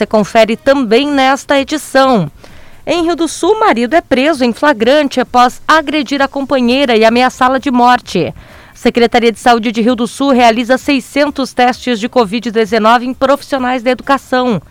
[0.00, 2.30] você confere também nesta edição.
[2.86, 7.58] Em Rio do Sul, marido é preso em flagrante após agredir a companheira e ameaçá-la
[7.58, 8.32] de morte.
[8.72, 13.90] Secretaria de Saúde de Rio do Sul realiza 600 testes de Covid-19 em profissionais da
[13.90, 14.62] educação.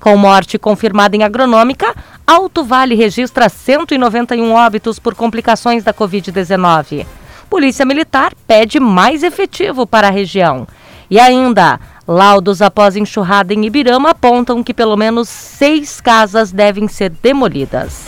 [0.00, 1.94] Com morte confirmada em agronômica,
[2.26, 7.04] Alto Vale registra 191 óbitos por complicações da Covid-19.
[7.50, 10.66] Polícia Militar pede mais efetivo para a região.
[11.10, 17.10] E ainda, laudos após enxurrada em Ibirama apontam que pelo menos seis casas devem ser
[17.22, 18.06] demolidas.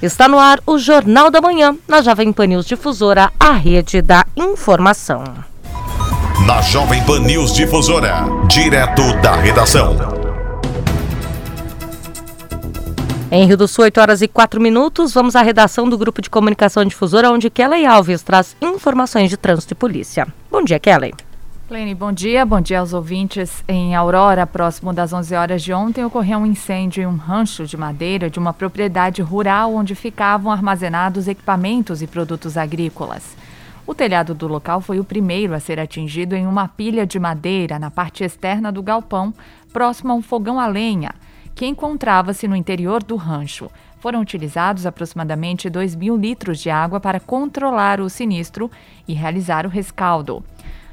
[0.00, 4.24] Está no ar o Jornal da Manhã, na Jovem Pan News Difusora, a rede da
[4.36, 5.24] informação.
[6.46, 9.96] Na Jovem Pan News Difusora, direto da redação.
[13.30, 16.30] Em Rio do Sul, 8 horas e 4 minutos, vamos à redação do Grupo de
[16.30, 20.28] Comunicação Difusora, onde Kelly Alves traz informações de trânsito e polícia.
[20.50, 21.12] Bom dia, Kelly.
[21.68, 22.46] Plene, bom dia.
[22.46, 23.62] Bom dia aos ouvintes.
[23.68, 27.76] Em Aurora, próximo das 11 horas de ontem, ocorreu um incêndio em um rancho de
[27.76, 33.36] madeira de uma propriedade rural onde ficavam armazenados equipamentos e produtos agrícolas.
[33.86, 37.78] O telhado do local foi o primeiro a ser atingido em uma pilha de madeira
[37.78, 39.34] na parte externa do galpão,
[39.70, 41.14] próximo a um fogão a lenha
[41.54, 43.68] que encontrava-se no interior do rancho.
[43.98, 48.70] Foram utilizados aproximadamente 2 mil litros de água para controlar o sinistro
[49.08, 50.42] e realizar o rescaldo.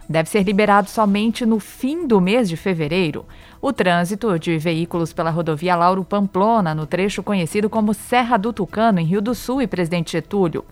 [0.08, 3.26] Deve ser liberado somente no fim do mês de fevereiro.
[3.60, 9.00] O trânsito de veículos pela rodovia Lauro Pamplona, no trecho conhecido como Serra do Tucano,
[9.00, 10.64] em Rio do Sul e Presidente Getúlio.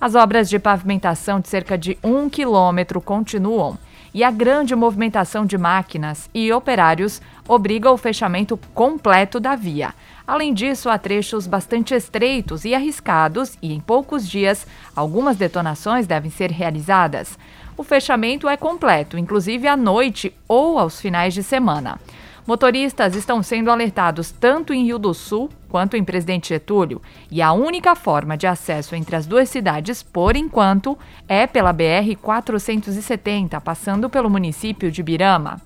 [0.00, 3.78] As obras de pavimentação de cerca de um quilômetro continuam
[4.12, 9.92] e a grande movimentação de máquinas e operários obriga o fechamento completo da via.
[10.26, 16.30] Além disso, há trechos bastante estreitos e arriscados e em poucos dias algumas detonações devem
[16.30, 17.36] ser realizadas.
[17.76, 21.98] O fechamento é completo, inclusive à noite ou aos finais de semana.
[22.46, 27.52] Motoristas estão sendo alertados tanto em Rio do Sul quanto em Presidente Getúlio, e a
[27.52, 34.08] única forma de acesso entre as duas cidades, por enquanto, é pela BR 470, passando
[34.08, 35.60] pelo município de Birama.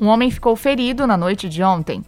[0.00, 2.02] Um homem ficou ferido na noite de ontem,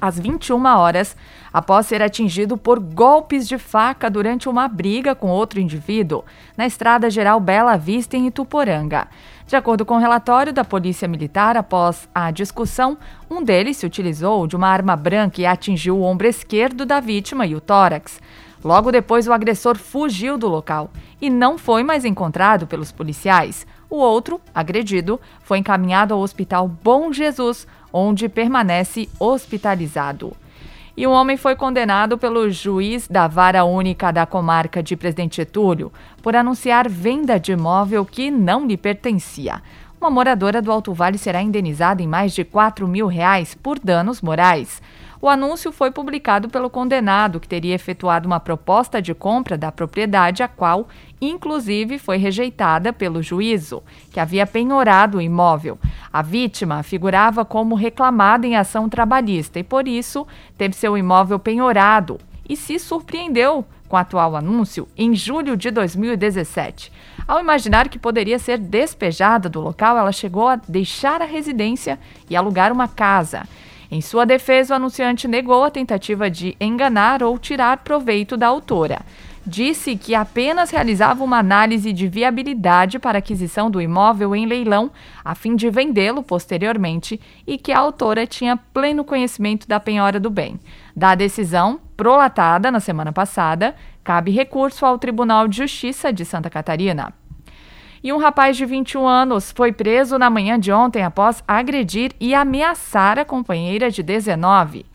[0.00, 1.16] às 21 horas,
[1.56, 6.22] após ser atingido por golpes de faca durante uma briga com outro indivíduo
[6.54, 9.08] na Estrada Geral Bela Vista, em Ituporanga.
[9.46, 12.98] De acordo com o relatório da Polícia Militar, após a discussão,
[13.30, 17.46] um deles se utilizou de uma arma branca e atingiu o ombro esquerdo da vítima
[17.46, 18.20] e o tórax.
[18.62, 20.90] Logo depois, o agressor fugiu do local
[21.22, 23.66] e não foi mais encontrado pelos policiais.
[23.88, 30.36] O outro, agredido, foi encaminhado ao Hospital Bom Jesus, onde permanece hospitalizado.
[30.96, 35.92] E um homem foi condenado pelo juiz da Vara Única da Comarca de Presidente Getúlio
[36.22, 39.62] por anunciar venda de imóvel que não lhe pertencia.
[40.00, 44.22] Uma moradora do Alto Vale será indenizada em mais de 4 mil reais por danos
[44.22, 44.80] morais.
[45.26, 50.40] O anúncio foi publicado pelo condenado, que teria efetuado uma proposta de compra da propriedade,
[50.40, 50.86] a qual,
[51.20, 53.82] inclusive, foi rejeitada pelo juízo,
[54.12, 55.80] que havia penhorado o imóvel.
[56.12, 60.24] A vítima figurava como reclamada em ação trabalhista e, por isso,
[60.56, 66.92] teve seu imóvel penhorado e se surpreendeu com o atual anúncio em julho de 2017.
[67.26, 71.98] Ao imaginar que poderia ser despejada do local, ela chegou a deixar a residência
[72.30, 73.42] e alugar uma casa.
[73.90, 79.00] Em sua defesa, o anunciante negou a tentativa de enganar ou tirar proveito da autora.
[79.48, 84.90] Disse que apenas realizava uma análise de viabilidade para aquisição do imóvel em leilão,
[85.24, 90.30] a fim de vendê-lo posteriormente, e que a autora tinha pleno conhecimento da penhora do
[90.30, 90.58] bem.
[90.96, 97.14] Da decisão, prolatada na semana passada, cabe recurso ao Tribunal de Justiça de Santa Catarina.
[98.06, 102.36] E um rapaz de 21 anos foi preso na manhã de ontem após agredir e
[102.36, 104.86] ameaçar a companheira de 19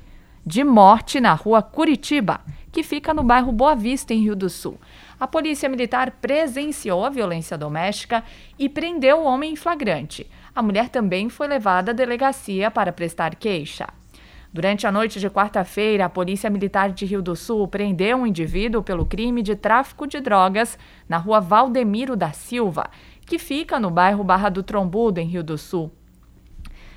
[0.45, 2.39] de morte na rua Curitiba,
[2.71, 4.79] que fica no bairro Boa Vista, em Rio do Sul.
[5.19, 8.23] A polícia militar presenciou a violência doméstica
[8.57, 10.25] e prendeu o homem em flagrante.
[10.55, 13.89] A mulher também foi levada à delegacia para prestar queixa.
[14.53, 18.83] Durante a noite de quarta-feira, a Polícia Militar de Rio do Sul prendeu um indivíduo
[18.83, 20.77] pelo crime de tráfico de drogas
[21.07, 22.89] na rua Valdemiro da Silva,
[23.25, 25.89] que fica no bairro Barra do Trombudo, em Rio do Sul.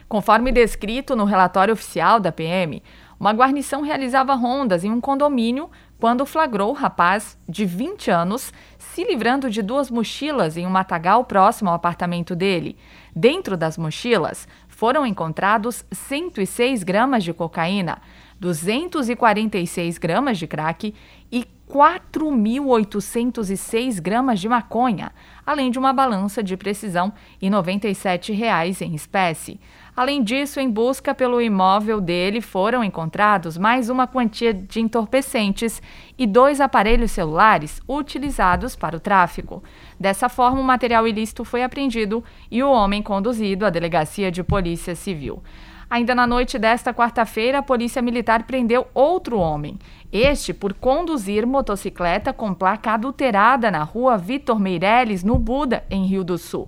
[0.08, 2.82] Conforme descrito no relatório oficial da PM,
[3.18, 9.04] uma guarnição realizava rondas em um condomínio quando flagrou o rapaz de 20 anos se
[9.04, 12.76] livrando de duas mochilas em um matagal próximo ao apartamento dele.
[13.14, 14.46] Dentro das mochilas
[14.84, 18.02] foram encontrados 106 gramas de cocaína,
[18.38, 20.94] 246 gramas de crack
[21.32, 25.10] e 4.806 gramas de maconha,
[25.46, 29.58] além de uma balança de precisão e 97 reais em espécie.
[29.96, 35.80] Além disso, em busca pelo imóvel dele foram encontrados mais uma quantia de entorpecentes
[36.18, 39.62] e dois aparelhos celulares utilizados para o tráfico.
[39.98, 44.96] Dessa forma, o material ilícito foi apreendido e o homem conduzido à delegacia de polícia
[44.96, 45.40] civil.
[45.88, 49.78] Ainda na noite desta quarta-feira, a Polícia Militar prendeu outro homem.
[50.10, 56.24] Este por conduzir motocicleta com placa adulterada na rua Vitor Meireles, no Buda, em Rio
[56.24, 56.66] do Sul.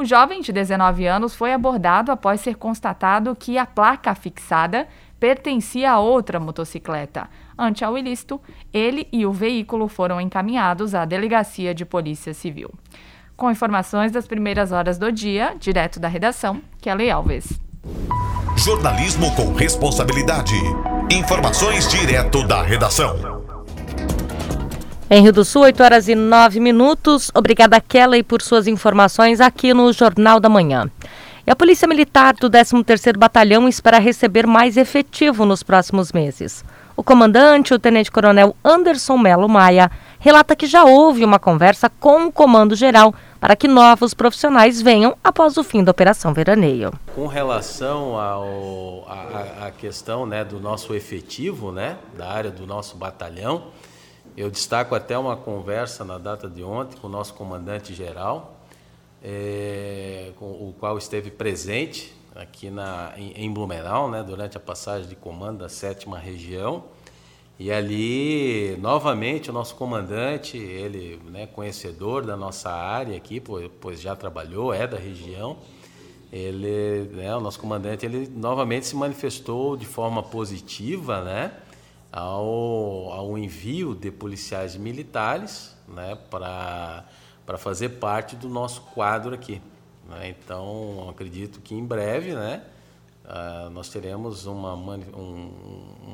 [0.00, 4.88] O jovem de 19 anos foi abordado após ser constatado que a placa fixada
[5.20, 7.28] pertencia a outra motocicleta.
[7.58, 8.40] Ante ao ilícito,
[8.72, 12.70] ele e o veículo foram encaminhados à Delegacia de Polícia Civil.
[13.36, 17.60] Com informações das primeiras horas do dia, direto da redação, Kelly Alves.
[18.56, 20.56] Jornalismo com responsabilidade.
[21.10, 23.39] Informações direto da redação.
[25.12, 27.32] Em Rio do Sul, 8 horas e 9 minutos.
[27.34, 30.88] Obrigada, Kelly, por suas informações aqui no Jornal da Manhã.
[31.44, 36.64] E a Polícia Militar do 13º Batalhão espera receber mais efetivo nos próximos meses.
[36.96, 39.90] O comandante, o tenente-coronel Anderson Melo Maia,
[40.20, 45.16] relata que já houve uma conversa com o Comando Geral para que novos profissionais venham
[45.24, 46.92] após o fim da Operação Veraneio.
[47.16, 53.64] Com relação à questão né, do nosso efetivo, né, da área do nosso batalhão,
[54.40, 58.56] eu destaco até uma conversa na data de ontem com o nosso comandante-geral,
[59.22, 65.06] é, com o qual esteve presente aqui na, em, em Blumenau, né, durante a passagem
[65.08, 66.84] de comando da sétima região.
[67.58, 73.42] E ali, novamente, o nosso comandante, ele né, conhecedor da nossa área aqui,
[73.78, 75.58] pois já trabalhou, é da região,
[76.32, 81.52] ele, né, o nosso comandante, ele novamente se manifestou de forma positiva, né,
[82.12, 87.04] ao, ao envio de policiais militares, né, para
[87.58, 89.60] fazer parte do nosso quadro aqui.
[90.08, 90.28] Né?
[90.28, 92.62] Então, acredito que em breve, né,
[93.24, 95.52] uh, nós teremos uma, um,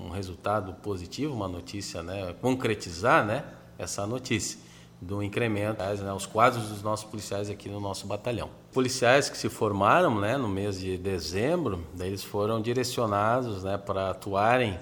[0.07, 3.45] um, resultado positivo, uma notícia, né, concretizar né,
[3.79, 4.67] essa notícia
[5.01, 8.51] do incremento, né, os quadros dos nossos policiais aqui no nosso batalhão.
[8.73, 14.79] Policiais que se formaram né, no mês de dezembro, eles foram direcionados né, para atuarem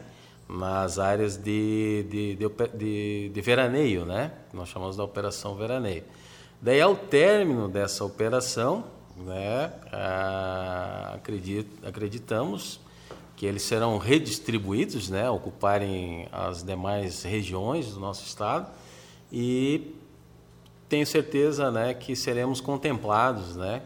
[0.49, 4.33] nas áreas de, de, de, de, de veraneio, né?
[4.53, 6.05] Nós chamamos da Operação Veraneio.
[6.61, 8.85] Daí, ao término dessa operação,
[9.17, 9.73] né,
[11.15, 12.81] acredit, acreditamos
[13.37, 18.71] que eles serão redistribuídos, né, ocuparem as demais regiões do nosso estado
[19.33, 19.95] e
[20.89, 23.83] tenho certeza, né, que seremos contemplados, né,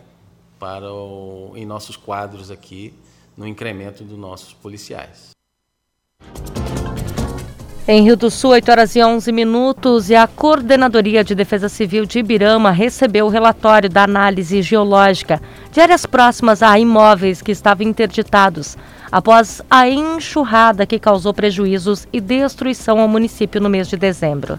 [0.58, 2.92] para o, em nossos quadros aqui
[3.36, 5.37] no incremento dos nossos policiais.
[7.90, 12.04] Em Rio do Sul, 8 horas e 11 minutos, e a Coordenadoria de Defesa Civil
[12.04, 15.40] de Ibirama recebeu o relatório da análise geológica
[15.72, 18.76] de áreas próximas a imóveis que estavam interditados,
[19.10, 24.58] após a enxurrada que causou prejuízos e destruição ao município no mês de dezembro.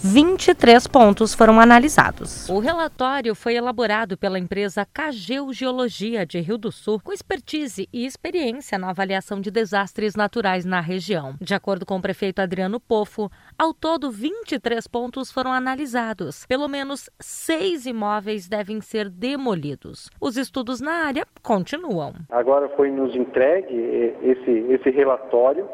[0.00, 2.48] 23 pontos foram analisados.
[2.48, 8.06] O relatório foi elaborado pela empresa Cageu Geologia de Rio do Sul, com expertise e
[8.06, 11.34] experiência na avaliação de desastres naturais na região.
[11.40, 13.28] De acordo com o prefeito Adriano Pofo,
[13.58, 16.46] ao todo 23 pontos foram analisados.
[16.46, 20.08] Pelo menos seis imóveis devem ser demolidos.
[20.20, 22.12] Os estudos na área continuam.
[22.30, 25.68] Agora foi nos entregue esse, esse relatório,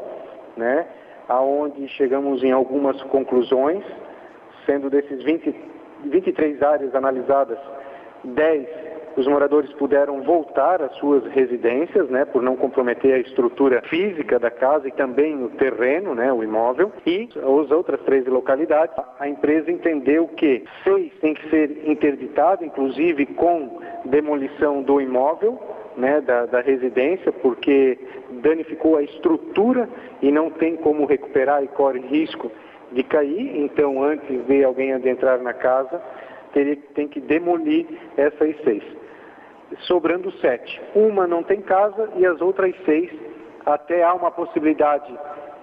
[0.57, 0.87] né,
[1.29, 3.83] aonde chegamos em algumas conclusões
[4.65, 5.55] sendo desses 20,
[6.05, 7.57] 23 áreas analisadas,
[8.23, 8.85] 10
[9.17, 14.51] os moradores puderam voltar às suas residências, né, por não comprometer a estrutura física da
[14.51, 16.91] casa e também o terreno, né, o imóvel.
[17.05, 23.25] E as outras três localidades, a empresa entendeu que seis tem que ser interditado, inclusive
[23.25, 25.57] com demolição do imóvel,
[25.95, 27.97] né, da, da, residência, porque
[28.41, 29.87] danificou a estrutura
[30.21, 32.51] e não tem como recuperar e corre risco
[32.95, 36.01] de cair, então antes de alguém adentrar na casa,
[36.53, 37.85] teria, tem que demolir
[38.15, 38.83] essas seis.
[39.81, 40.81] Sobrando sete.
[40.95, 43.11] Uma não tem casa e as outras seis,
[43.65, 45.13] até há uma possibilidade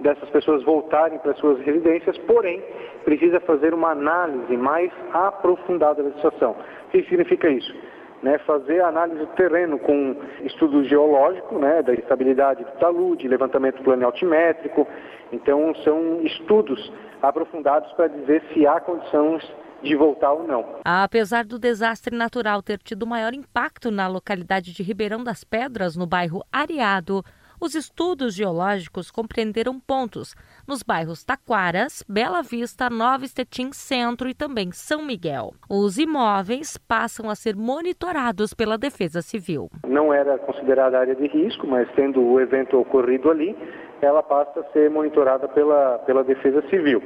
[0.00, 2.62] dessas pessoas voltarem para suas residências, porém,
[3.04, 6.54] precisa fazer uma análise mais aprofundada da situação.
[6.86, 7.74] O que significa isso?
[8.22, 13.82] Né, fazer a análise do terreno com estudo geológico, né, da estabilidade do talude, levantamento
[13.82, 14.86] plano altimétrico.
[15.32, 16.92] Então, são estudos
[17.28, 19.42] aprofundados para dizer se há condições
[19.82, 20.64] de voltar ou não.
[20.84, 26.06] Apesar do desastre natural ter tido maior impacto na localidade de Ribeirão das Pedras, no
[26.06, 27.24] bairro Areado,
[27.62, 30.34] Os estudos geológicos compreenderam pontos
[30.66, 35.54] nos bairros Taquaras, Bela Vista, Nova Estetim Centro e também São Miguel.
[35.70, 39.70] Os imóveis passam a ser monitorados pela Defesa Civil.
[39.86, 43.56] Não era considerada área de risco, mas tendo o evento ocorrido ali,
[44.02, 47.02] ela passa a ser monitorada pela, pela Defesa Civil.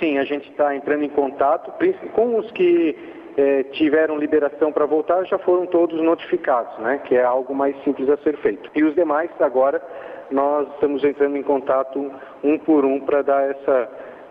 [0.00, 1.72] Sim, a gente está entrando em contato
[2.12, 2.96] com os que
[3.36, 7.00] é, tiveram liberação para voltar, já foram todos notificados, né?
[7.04, 8.70] que é algo mais simples a ser feito.
[8.74, 9.80] E os demais, agora,
[10.30, 12.12] nós estamos entrando em contato
[12.42, 13.88] um por um para dar essa,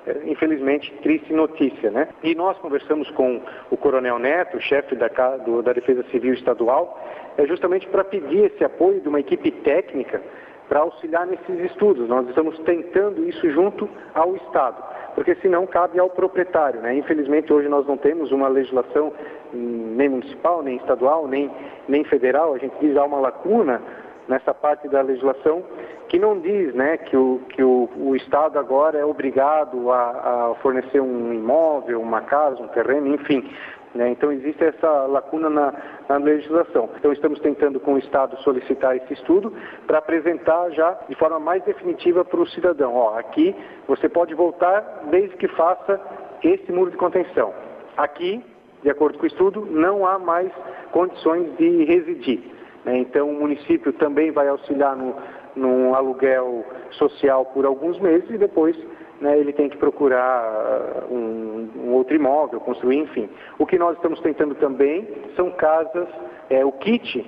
[0.08, 1.90] é, infelizmente, triste notícia.
[1.90, 2.10] Né?
[2.22, 5.08] E nós conversamos com o Coronel Neto, chefe da,
[5.38, 7.00] do, da Defesa Civil Estadual,
[7.38, 10.22] é justamente para pedir esse apoio de uma equipe técnica
[10.68, 12.08] para auxiliar nesses estudos.
[12.08, 16.82] Nós estamos tentando isso junto ao Estado porque senão cabe ao proprietário.
[16.82, 16.98] Né?
[16.98, 19.14] Infelizmente, hoje nós não temos uma legislação
[19.54, 21.50] hum, nem municipal, nem estadual, nem,
[21.88, 22.54] nem federal.
[22.54, 23.82] A gente diz há uma lacuna
[24.28, 25.64] nessa parte da legislação
[26.10, 30.56] que não diz né, que, o, que o, o Estado agora é obrigado a, a
[30.62, 33.50] fornecer um imóvel, uma casa, um terreno, enfim.
[33.96, 34.10] Né?
[34.10, 35.74] Então existe essa lacuna na,
[36.10, 36.90] na, legislação.
[36.98, 39.54] Então estamos tentando com o Estado solicitar esse estudo
[39.88, 42.94] para apresentar já de forma mais definitiva para o cidadão.
[42.94, 43.56] Ó, aqui
[43.88, 46.00] você pode voltar desde que faça
[46.44, 47.54] esse muro de contenção.
[47.96, 48.44] Aqui,
[48.84, 50.52] de acordo com o estudo, não há mais
[50.92, 52.42] condições de residir.
[52.84, 52.98] Né?
[52.98, 55.16] Então o município também vai auxiliar no,
[55.56, 58.76] no aluguel social por alguns meses e depois
[59.26, 63.28] né, ele tem que procurar uh, um, um, outro imóvel, construir, enfim.
[63.58, 66.08] O que nós estamos tentando também são casas,
[66.50, 67.26] é, o kit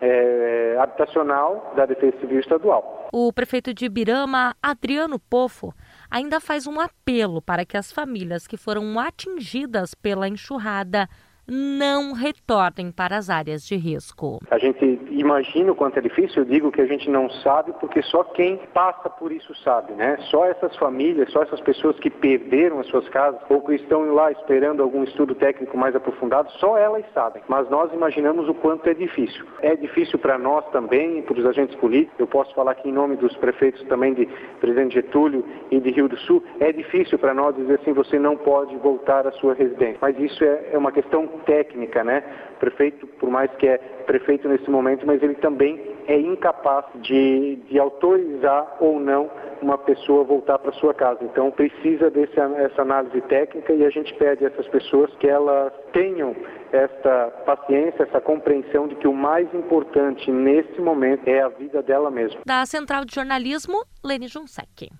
[0.00, 3.08] é, habitacional da Defesa Civil Estadual.
[3.12, 5.72] O prefeito de Ibirama, Adriano Pofo,
[6.10, 11.08] ainda faz um apelo para que as famílias que foram atingidas pela enxurrada
[11.48, 14.40] não retornem para as áreas de risco.
[14.50, 18.02] A gente imagina o quanto é difícil, eu digo que a gente não sabe porque
[18.02, 20.16] só quem passa por isso sabe, né?
[20.30, 24.30] Só essas famílias, só essas pessoas que perderam as suas casas ou que estão lá
[24.32, 27.42] esperando algum estudo técnico mais aprofundado, só elas sabem.
[27.48, 29.44] Mas nós imaginamos o quanto é difícil.
[29.62, 33.16] É difícil para nós também, para os agentes políticos, eu posso falar aqui em nome
[33.16, 34.26] dos prefeitos também de
[34.60, 38.36] Presidente Getúlio e de Rio do Sul, é difícil para nós dizer assim, você não
[38.36, 39.98] pode voltar à sua residência.
[40.00, 42.22] Mas isso é, é uma questão técnica, né?
[42.56, 47.56] O prefeito, por mais que é prefeito nesse momento, mas ele também é incapaz de,
[47.68, 51.24] de autorizar ou não uma pessoa voltar para sua casa.
[51.24, 56.34] Então precisa dessa análise técnica e a gente pede a essas pessoas que elas tenham
[56.72, 62.10] esta paciência, essa compreensão de que o mais importante nesse momento é a vida dela
[62.10, 62.40] mesma.
[62.44, 64.90] Da Central de Jornalismo, Lene Junsec.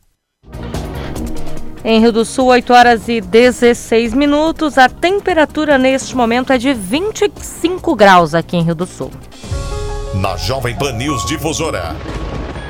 [1.89, 4.77] Em Rio do Sul, 8 horas e 16 minutos.
[4.77, 9.13] A temperatura neste momento é de 25 graus aqui em Rio do Sul.
[10.13, 11.95] Na Jovem Pan News Difusora.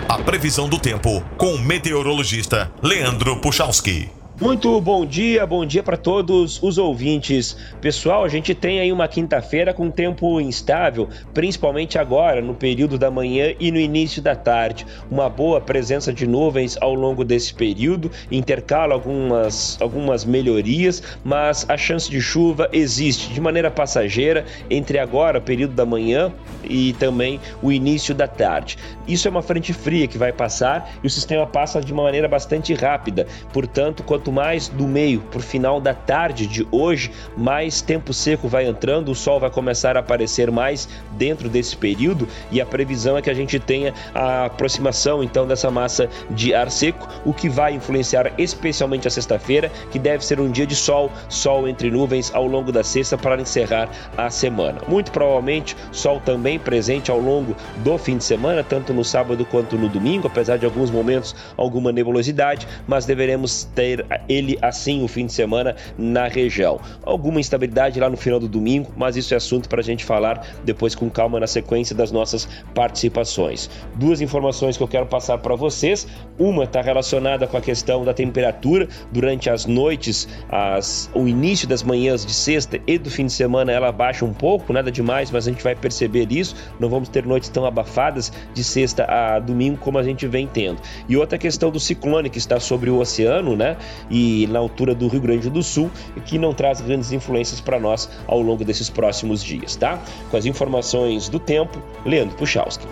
[0.07, 4.16] A previsão do tempo com o meteorologista Leandro Puchalski.
[4.39, 7.57] Muito bom dia, bom dia para todos os ouvintes.
[7.81, 13.11] Pessoal, a gente tem aí uma quinta-feira com tempo instável, principalmente agora, no período da
[13.11, 14.87] manhã e no início da tarde.
[15.11, 21.79] Uma boa presença de nuvens ao longo desse período, intercala algumas, algumas melhorias, mas a
[21.79, 26.31] chance de chuva existe de maneira passageira entre agora, período da manhã,
[26.63, 28.77] e também o início da tarde.
[29.09, 32.29] Isso é uma frente fria que vai passar e o sistema passa de uma maneira
[32.29, 37.13] bastante rápida, portanto, quanto quanto mais do meio para o final da tarde de hoje,
[37.37, 42.27] mais tempo seco vai entrando, o sol vai começar a aparecer mais dentro desse período
[42.51, 46.71] e a previsão é que a gente tenha a aproximação então dessa massa de ar
[46.71, 51.11] seco, o que vai influenciar especialmente a sexta-feira, que deve ser um dia de sol,
[51.29, 54.81] sol entre nuvens ao longo da sexta para encerrar a semana.
[54.89, 59.77] Muito provavelmente sol também presente ao longo do fim de semana, tanto no sábado quanto
[59.77, 65.27] no domingo, apesar de alguns momentos alguma nebulosidade, mas deveremos ter ele assim o fim
[65.27, 66.81] de semana na região.
[67.03, 70.47] Alguma instabilidade lá no final do domingo, mas isso é assunto para a gente falar
[70.65, 73.71] depois com calma na sequência das nossas participações.
[73.95, 76.07] Duas informações que eu quero passar para vocês.
[76.39, 81.83] Uma está relacionada com a questão da temperatura durante as noites, as, o início das
[81.83, 85.47] manhãs de sexta e do fim de semana ela baixa um pouco, nada demais, mas
[85.47, 86.55] a gente vai perceber isso.
[86.79, 90.81] Não vamos ter noites tão abafadas de sexta a domingo como a gente vem tendo.
[91.09, 93.77] E outra questão do ciclone que está sobre o oceano, né?
[94.11, 95.91] E na altura do Rio Grande do Sul,
[96.25, 99.99] que não traz grandes influências para nós ao longo desses próximos dias, tá?
[100.31, 102.87] Com as informações do tempo, Leandro Puchalski.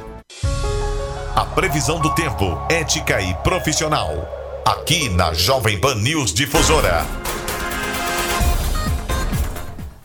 [1.35, 4.29] A previsão do tempo, ética e profissional.
[4.65, 7.05] Aqui na Jovem Pan News Difusora.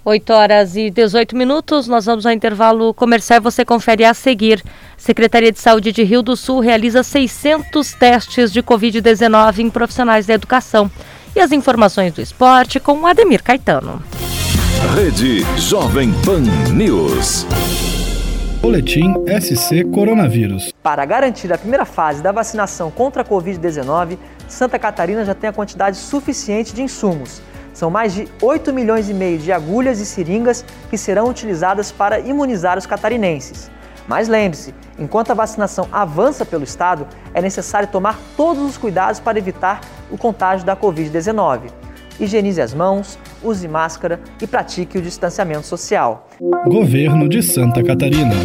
[0.04, 4.64] 8 horas e 18 minutos, nós vamos ao intervalo comercial e você confere a seguir.
[5.00, 10.34] Secretaria de Saúde de Rio do Sul realiza 600 testes de Covid-19 em profissionais da
[10.34, 10.92] educação.
[11.34, 14.04] E as informações do esporte com Ademir Caetano.
[14.94, 16.42] Rede Jovem Pan
[16.74, 17.48] News.
[18.62, 20.74] Boletim SC Coronavírus.
[20.84, 24.18] Para garantir a primeira fase da vacinação contra a Covid-19,
[24.50, 27.42] Santa Catarina já tem a quantidade suficiente de insumos.
[27.74, 32.20] São mais de 8 milhões e meio de agulhas e seringas que serão utilizadas para
[32.20, 33.72] imunizar os catarinenses.
[34.10, 39.38] Mas lembre-se, enquanto a vacinação avança pelo estado, é necessário tomar todos os cuidados para
[39.38, 41.70] evitar o contágio da Covid-19.
[42.20, 46.28] Higienize as mãos, use máscara e pratique o distanciamento social.
[46.66, 48.36] Governo de Santa Catarina.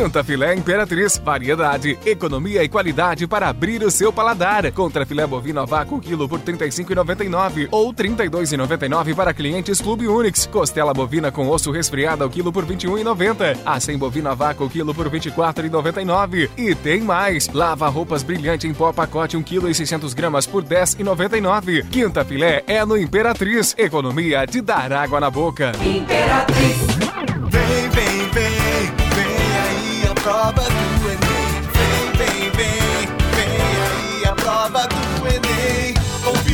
[0.00, 4.72] Quinta filé Imperatriz, variedade, economia e qualidade para abrir o seu paladar.
[4.72, 10.46] Contra filé bovino a quilo por R$ 35,99 ou R$ 32,99 para clientes Clube Unix.
[10.46, 13.58] Costela bovina com osso resfriado ao quilo por R$ 21,90.
[13.62, 16.48] Acém bovino a vácuo quilo por R$ 24,99.
[16.56, 17.48] E tem mais!
[17.48, 21.90] Lava roupas brilhante em pó pacote 1 kg e 600 gramas por R$ 10,99.
[21.90, 23.74] Quinta filé é no Imperatriz.
[23.76, 25.72] Economia de dar água na boca.
[25.84, 26.99] Imperatriz.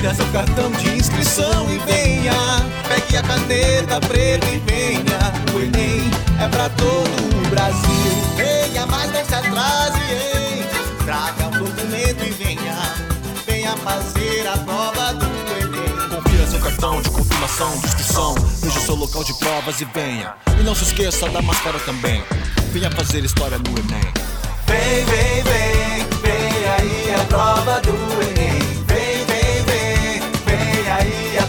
[0.07, 2.33] Confira seu cartão de inscrição e venha.
[2.89, 5.19] Pegue a caneta preta e venha.
[5.53, 6.09] O Enem
[6.41, 8.37] é pra todo o Brasil.
[8.37, 10.65] Venha, mas não se atrase, hein?
[11.05, 12.77] Traga um documento e venha.
[13.47, 15.27] Venha fazer a prova do
[15.61, 16.09] Enem.
[16.09, 18.35] Confira seu cartão de confirmação de inscrição.
[18.63, 20.35] Veja seu local de provas e venha.
[20.61, 22.23] E não se esqueça da máscara também.
[22.73, 24.13] Venha fazer história no Enem.
[24.67, 28.26] Vem, vem, vem, vem aí a prova do Enem.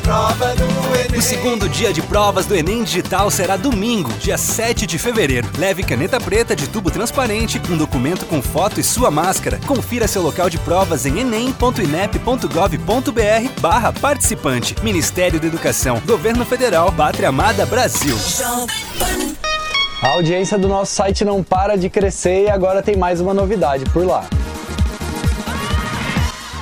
[0.07, 1.19] Prova do Enem.
[1.19, 5.49] O segundo dia de provas do Enem Digital será domingo, dia 7 de fevereiro.
[5.57, 9.59] Leve caneta preta de tubo transparente, um documento com foto e sua máscara.
[9.67, 14.77] Confira seu local de provas em enem.inep.gov.br barra participante.
[14.81, 18.15] Ministério da Educação, Governo Federal, Pátria Amada Brasil.
[20.01, 23.83] A audiência do nosso site não para de crescer e agora tem mais uma novidade
[23.91, 24.25] por lá.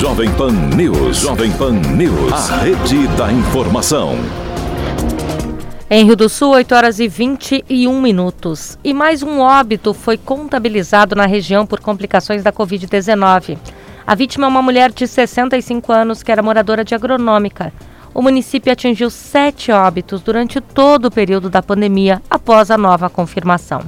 [0.00, 1.18] Jovem Pan News.
[1.18, 2.32] Jovem Pan News.
[2.32, 4.16] A rede da informação.
[5.90, 8.78] Em Rio do Sul, 8 horas e 21 minutos.
[8.82, 13.58] E mais um óbito foi contabilizado na região por complicações da Covid-19.
[14.06, 17.70] A vítima é uma mulher de 65 anos que era moradora de agronômica
[18.12, 23.82] o município atingiu sete óbitos durante todo o período da pandemia após a nova confirmação.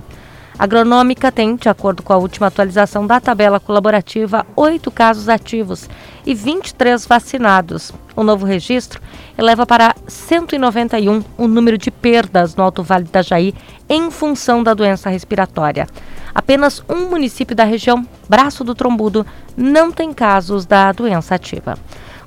[0.63, 5.91] Agronômica tem, de acordo com a última atualização da tabela colaborativa, oito casos ativos
[6.25, 7.91] e 23 vacinados.
[8.15, 9.03] O novo registro
[9.37, 13.53] eleva para 191 o número de perdas no Alto Vale da Jaí
[13.89, 15.89] em função da doença respiratória.
[16.33, 21.77] Apenas um município da região, Braço do Trombudo, não tem casos da doença ativa.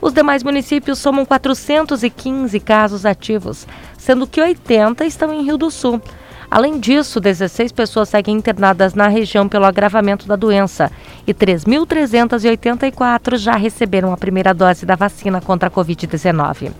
[0.01, 3.65] Os demais municípios somam 415 casos ativos,
[3.97, 6.01] sendo que 80 estão em Rio do Sul.
[6.49, 10.91] Além disso, 16 pessoas seguem internadas na região pelo agravamento da doença
[11.25, 16.71] e 3.384 já receberam a primeira dose da vacina contra a Covid-19.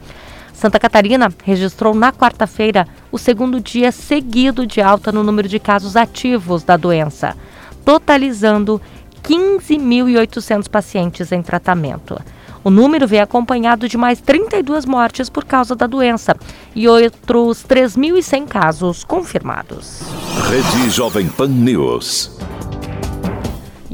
[0.53, 5.97] Santa Catarina registrou na quarta-feira o segundo dia seguido de alta no número de casos
[5.97, 7.35] ativos da doença,
[7.83, 8.81] totalizando
[9.23, 12.21] 15.800 pacientes em tratamento.
[12.65, 16.35] O número vem acompanhado de mais 32 mortes por causa da doença
[16.73, 19.99] e outros 3.100 casos confirmados.
[20.49, 22.31] Rede Jovem Pan News.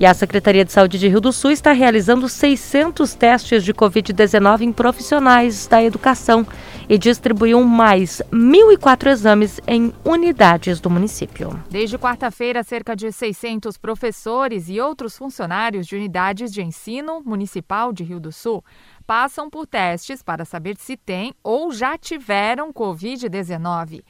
[0.02, 4.62] E a Secretaria de Saúde de Rio do Sul está realizando 600 testes de Covid-19
[4.62, 6.44] em profissionais da educação
[6.90, 11.52] e distribuiu mais 1.004 exames em unidades do município.
[11.70, 18.04] Desde quarta-feira, cerca de 600 professores e outros funcionários de unidades de ensino municipal de
[18.04, 18.66] Rio do Sul
[19.06, 24.02] passam por testes para saber se têm ou já tiveram Covid-19.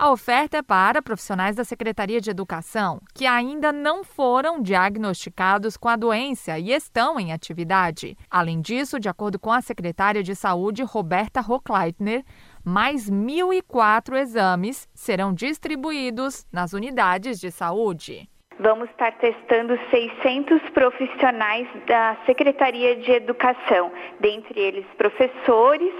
[0.00, 5.88] A oferta é para profissionais da Secretaria de Educação que ainda não foram diagnosticados com
[5.88, 8.16] a doença e estão em atividade.
[8.30, 12.24] Além disso, de acordo com a secretária de Saúde, Roberta Rockleitner,
[12.64, 18.28] mais 1.004 exames serão distribuídos nas unidades de saúde.
[18.60, 25.92] vamos estar testando 600 profissionais da Secretaria de Educação, dentre eles professores,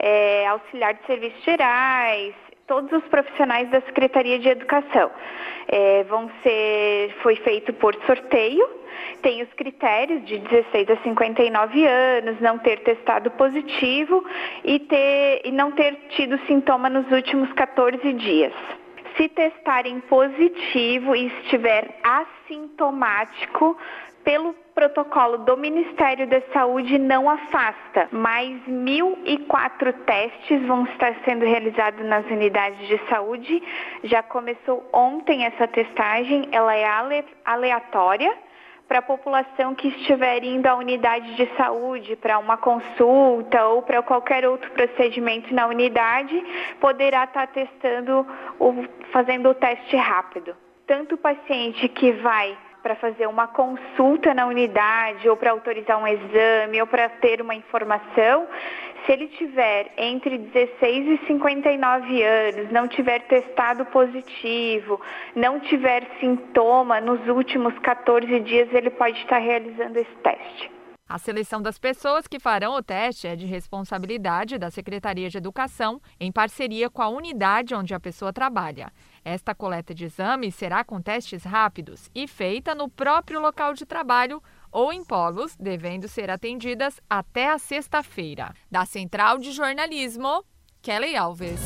[0.00, 2.34] é, auxiliar de serviços gerais,
[2.66, 5.10] todos os profissionais da Secretaria de Educação.
[5.68, 8.68] É, vão ser, foi feito por sorteio,
[9.22, 14.24] tem os critérios de 16 a 59 anos, não ter testado positivo
[14.62, 18.52] e, ter, e não ter tido sintoma nos últimos 14 dias.
[19.16, 23.76] Se testarem positivo e estiver assintomático,
[24.24, 28.08] pelo protocolo do Ministério da Saúde não afasta.
[28.10, 33.62] Mais 1.004 testes vão estar sendo realizados nas unidades de saúde.
[34.02, 36.86] Já começou ontem essa testagem, ela é
[37.44, 38.34] aleatória
[38.88, 44.02] para a população que estiver indo à unidade de saúde para uma consulta ou para
[44.02, 46.34] qualquer outro procedimento na unidade,
[46.80, 48.26] poderá estar tá testando,
[49.10, 50.54] fazendo o teste rápido.
[50.86, 56.06] Tanto o paciente que vai para fazer uma consulta na unidade ou para autorizar um
[56.06, 58.46] exame ou para ter uma informação,
[59.06, 65.00] se ele tiver entre 16 e 59 anos, não tiver testado positivo,
[65.34, 70.70] não tiver sintoma nos últimos 14 dias, ele pode estar realizando esse teste.
[71.06, 76.00] A seleção das pessoas que farão o teste é de responsabilidade da Secretaria de Educação,
[76.18, 78.90] em parceria com a unidade onde a pessoa trabalha.
[79.24, 84.42] Esta coleta de exames será com testes rápidos e feita no próprio local de trabalho
[84.70, 88.52] ou em polos, devendo ser atendidas até a sexta-feira.
[88.70, 90.44] Da Central de Jornalismo,
[90.82, 91.58] Kelly Alves.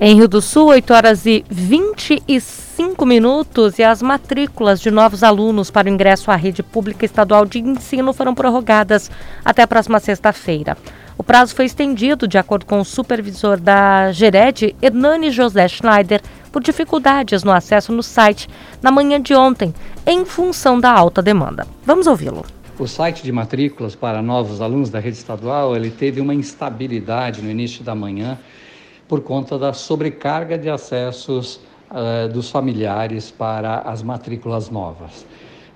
[0.00, 5.70] Em Rio do Sul, 8 horas e 25 minutos e as matrículas de novos alunos
[5.70, 9.10] para o ingresso à rede pública estadual de ensino foram prorrogadas
[9.44, 10.76] até a próxima sexta-feira.
[11.20, 16.62] O prazo foi estendido, de acordo com o supervisor da Gered, Hernani José Schneider, por
[16.62, 18.48] dificuldades no acesso no site
[18.80, 19.74] na manhã de ontem,
[20.06, 21.66] em função da alta demanda.
[21.84, 22.46] Vamos ouvi-lo.
[22.78, 27.50] O site de matrículas para novos alunos da rede estadual ele teve uma instabilidade no
[27.50, 28.38] início da manhã
[29.06, 35.26] por conta da sobrecarga de acessos uh, dos familiares para as matrículas novas.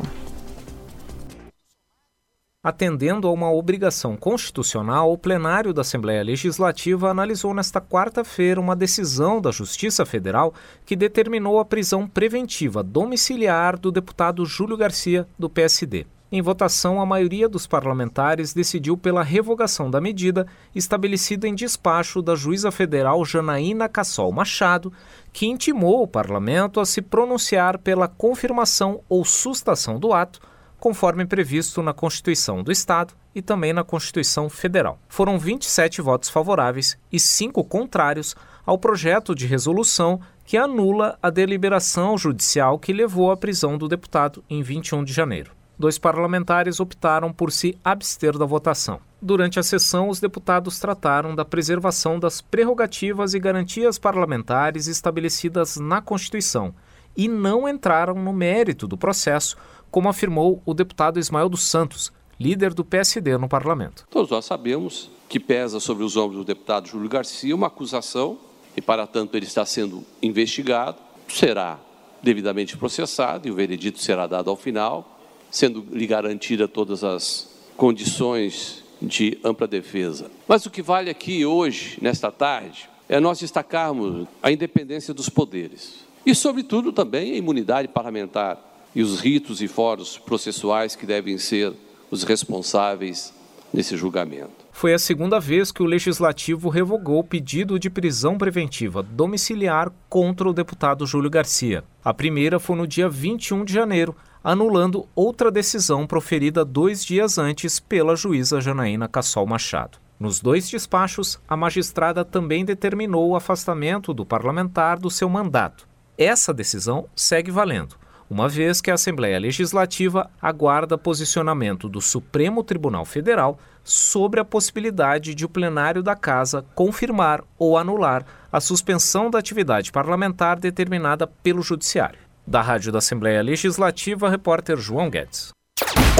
[2.64, 9.38] Atendendo a uma obrigação constitucional, o plenário da Assembleia Legislativa analisou nesta quarta-feira uma decisão
[9.38, 10.54] da Justiça Federal
[10.86, 16.06] que determinou a prisão preventiva domiciliar do deputado Júlio Garcia, do PSD.
[16.32, 22.34] Em votação, a maioria dos parlamentares decidiu pela revogação da medida estabelecida em despacho da
[22.34, 24.90] juíza federal Janaína Cassol Machado,
[25.34, 30.53] que intimou o parlamento a se pronunciar pela confirmação ou sustação do ato
[30.84, 34.98] conforme previsto na Constituição do Estado e também na Constituição Federal.
[35.08, 42.18] Foram 27 votos favoráveis e 5 contrários ao projeto de resolução que anula a deliberação
[42.18, 45.52] judicial que levou à prisão do deputado em 21 de janeiro.
[45.78, 49.00] dois parlamentares optaram por se abster da votação.
[49.22, 56.02] Durante a sessão, os deputados trataram da preservação das prerrogativas e garantias parlamentares estabelecidas na
[56.02, 56.74] Constituição
[57.16, 59.56] e não entraram no mérito do processo,
[59.94, 64.04] como afirmou o deputado Ismael dos Santos, líder do PSD no parlamento.
[64.10, 68.36] Todos nós sabemos que pesa sobre os ombros do deputado Júlio Garcia uma acusação
[68.76, 71.78] e, para tanto, ele está sendo investigado, será
[72.20, 75.16] devidamente processado e o veredito será dado ao final,
[75.48, 80.28] sendo-lhe garantida todas as condições de ampla defesa.
[80.48, 86.00] Mas o que vale aqui hoje, nesta tarde, é nós destacarmos a independência dos poderes
[86.26, 91.72] e, sobretudo, também a imunidade parlamentar e os ritos e fóruns processuais que devem ser
[92.10, 93.34] os responsáveis
[93.72, 94.64] nesse julgamento.
[94.70, 100.48] Foi a segunda vez que o Legislativo revogou o pedido de prisão preventiva domiciliar contra
[100.48, 101.82] o deputado Júlio Garcia.
[102.04, 107.80] A primeira foi no dia 21 de janeiro, anulando outra decisão proferida dois dias antes
[107.80, 109.98] pela juíza Janaína Cassol Machado.
[110.20, 115.88] Nos dois despachos, a magistrada também determinou o afastamento do parlamentar do seu mandato.
[116.16, 117.96] Essa decisão segue valendo
[118.34, 125.36] uma vez que a Assembleia Legislativa aguarda posicionamento do Supremo Tribunal Federal sobre a possibilidade
[125.36, 131.62] de o plenário da Casa confirmar ou anular a suspensão da atividade parlamentar determinada pelo
[131.62, 132.18] Judiciário.
[132.44, 135.50] Da Rádio da Assembleia Legislativa, repórter João Guedes.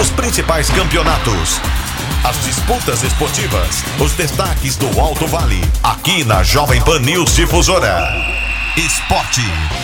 [0.00, 1.59] Os principais campeonatos,
[2.24, 8.09] as disputas esportivas, os destaques do Alto Vale, aqui na Jovem Pan News Difusora.
[8.77, 9.84] Esporte.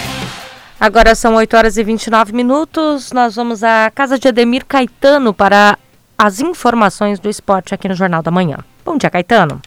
[0.81, 3.12] Agora são 8 horas e 29 minutos.
[3.12, 5.79] Nós vamos à casa de Ademir Caetano para
[6.16, 8.57] as informações do esporte aqui no Jornal da Manhã.
[8.83, 9.61] Bom dia, Caetano.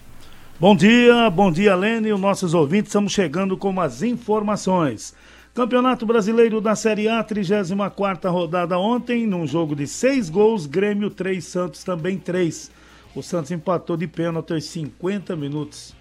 [0.59, 2.89] Bom dia, bom dia, Lene e os nossos ouvintes.
[2.89, 5.13] Estamos chegando com as informações.
[5.53, 11.45] Campeonato Brasileiro da Série A, 34 rodada ontem, num jogo de seis gols, Grêmio 3,
[11.45, 12.71] Santos também 3.
[13.13, 15.93] O Santos empatou de pênalti aos 50 minutos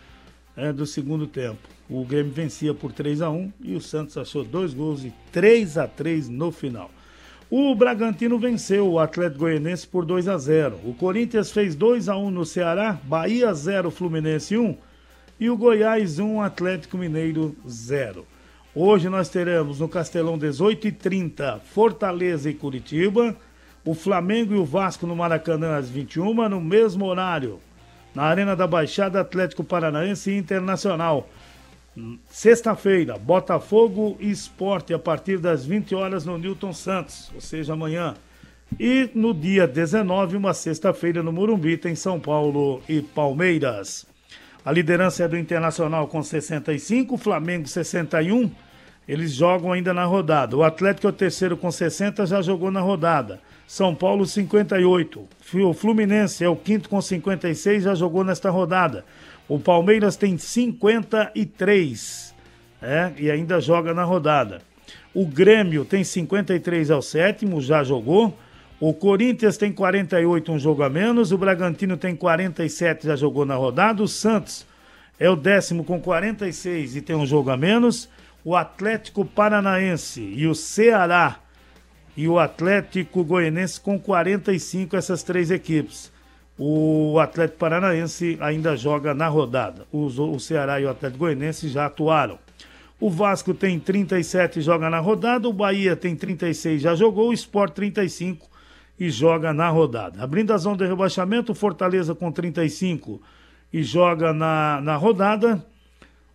[0.56, 1.71] é, do segundo tempo.
[1.90, 5.78] O Grêmio vencia por 3 a 1 e o Santos achou dois gols e 3
[5.78, 6.90] a 3 no final.
[7.50, 10.80] O Bragantino venceu o Atlético Goianense por 2 a 0.
[10.84, 14.74] O Corinthians fez 2 a 1 no Ceará, Bahia 0, Fluminense 1
[15.38, 18.24] e o Goiás 1, Atlético Mineiro 0.
[18.74, 23.36] Hoje nós teremos no Castelão 18 e 30 Fortaleza e Curitiba,
[23.84, 27.60] o Flamengo e o Vasco no Maracanã às 21 no mesmo horário.
[28.14, 31.28] Na Arena da Baixada Atlético Paranaense e Internacional.
[32.26, 38.14] Sexta-feira, Botafogo e Esporte a partir das 20 horas no Newton Santos, ou seja, amanhã.
[38.80, 44.06] E no dia 19, uma sexta-feira no Morumbi, tem São Paulo e Palmeiras.
[44.64, 48.50] A liderança é do Internacional com 65, Flamengo 61.
[49.06, 50.56] Eles jogam ainda na rodada.
[50.56, 53.40] O Atlético é o terceiro com 60, já jogou na rodada.
[53.66, 55.28] São Paulo 58.
[55.54, 59.04] O Fluminense é o quinto com 56, já jogou nesta rodada.
[59.48, 62.34] O Palmeiras tem 53
[62.80, 64.62] é, e ainda joga na rodada.
[65.14, 68.36] O Grêmio tem 53 ao sétimo, já jogou.
[68.80, 71.32] O Corinthians tem 48, um jogo a menos.
[71.32, 74.02] O Bragantino tem 47, já jogou na rodada.
[74.02, 74.66] O Santos
[75.20, 78.08] é o décimo com 46 e tem um jogo a menos.
[78.44, 81.38] O Atlético Paranaense e o Ceará
[82.16, 86.11] e o Atlético Goianense com 45, essas três equipes.
[86.64, 89.84] O Atlético Paranaense ainda joga na rodada.
[89.90, 92.38] o Ceará e o Atlético Goianense já atuaram.
[93.00, 95.48] O Vasco tem 37 e joga na rodada.
[95.48, 97.30] O Bahia tem 36 já jogou.
[97.30, 98.48] O Sport 35
[98.96, 100.22] e joga na rodada.
[100.22, 103.20] Abrindo a zona de rebaixamento, o Fortaleza com 35
[103.72, 105.66] e joga na, na rodada.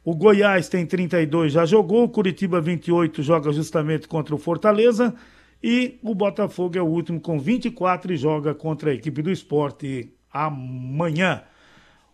[0.04, 2.04] O Goiás tem 32, já jogou.
[2.04, 5.16] O Curitiba 28 joga justamente contra o Fortaleza.
[5.64, 10.12] E o Botafogo é o último com 24 e joga contra a equipe do esporte
[10.46, 11.44] amanhã.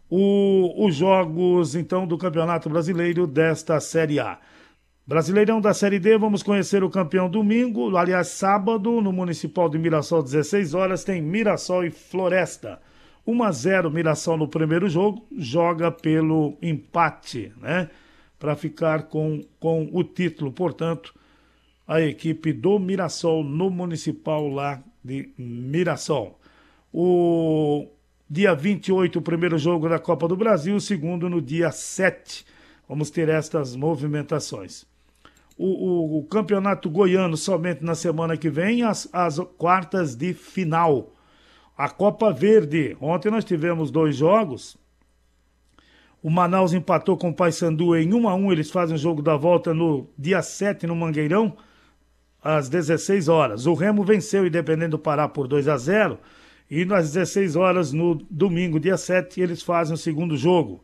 [0.10, 4.38] O, os jogos, então, do Campeonato Brasileiro desta Série A.
[5.06, 10.24] Brasileirão da Série D, vamos conhecer o campeão domingo, aliás, sábado, no Municipal de Mirassol,
[10.24, 12.80] 16 horas, tem Mirassol e Floresta.
[13.28, 17.90] 1 a 0 Mirassol no primeiro jogo, joga pelo empate, né?
[18.40, 21.14] Para ficar com, com o título, portanto,
[21.86, 26.40] a equipe do Mirassol no Municipal lá de Mirassol.
[26.94, 27.90] O
[28.30, 32.46] dia 28, o primeiro jogo da Copa do Brasil, o segundo no dia 7.
[32.88, 34.86] Vamos ter estas movimentações.
[35.58, 41.14] O, o, o campeonato goiano somente na semana que vem, as, as quartas de final.
[41.78, 42.98] A Copa Verde.
[43.00, 44.78] Ontem nós tivemos dois jogos.
[46.22, 49.36] O Manaus empatou com o Paysandu em 1 a 1 Eles fazem o jogo da
[49.36, 51.58] volta no dia 7 no Mangueirão
[52.42, 53.66] às 16 horas.
[53.66, 56.18] O Remo venceu Independente do Pará por 2 a 0
[56.76, 60.84] e às 16 horas, no domingo, dia 7, eles fazem o segundo jogo.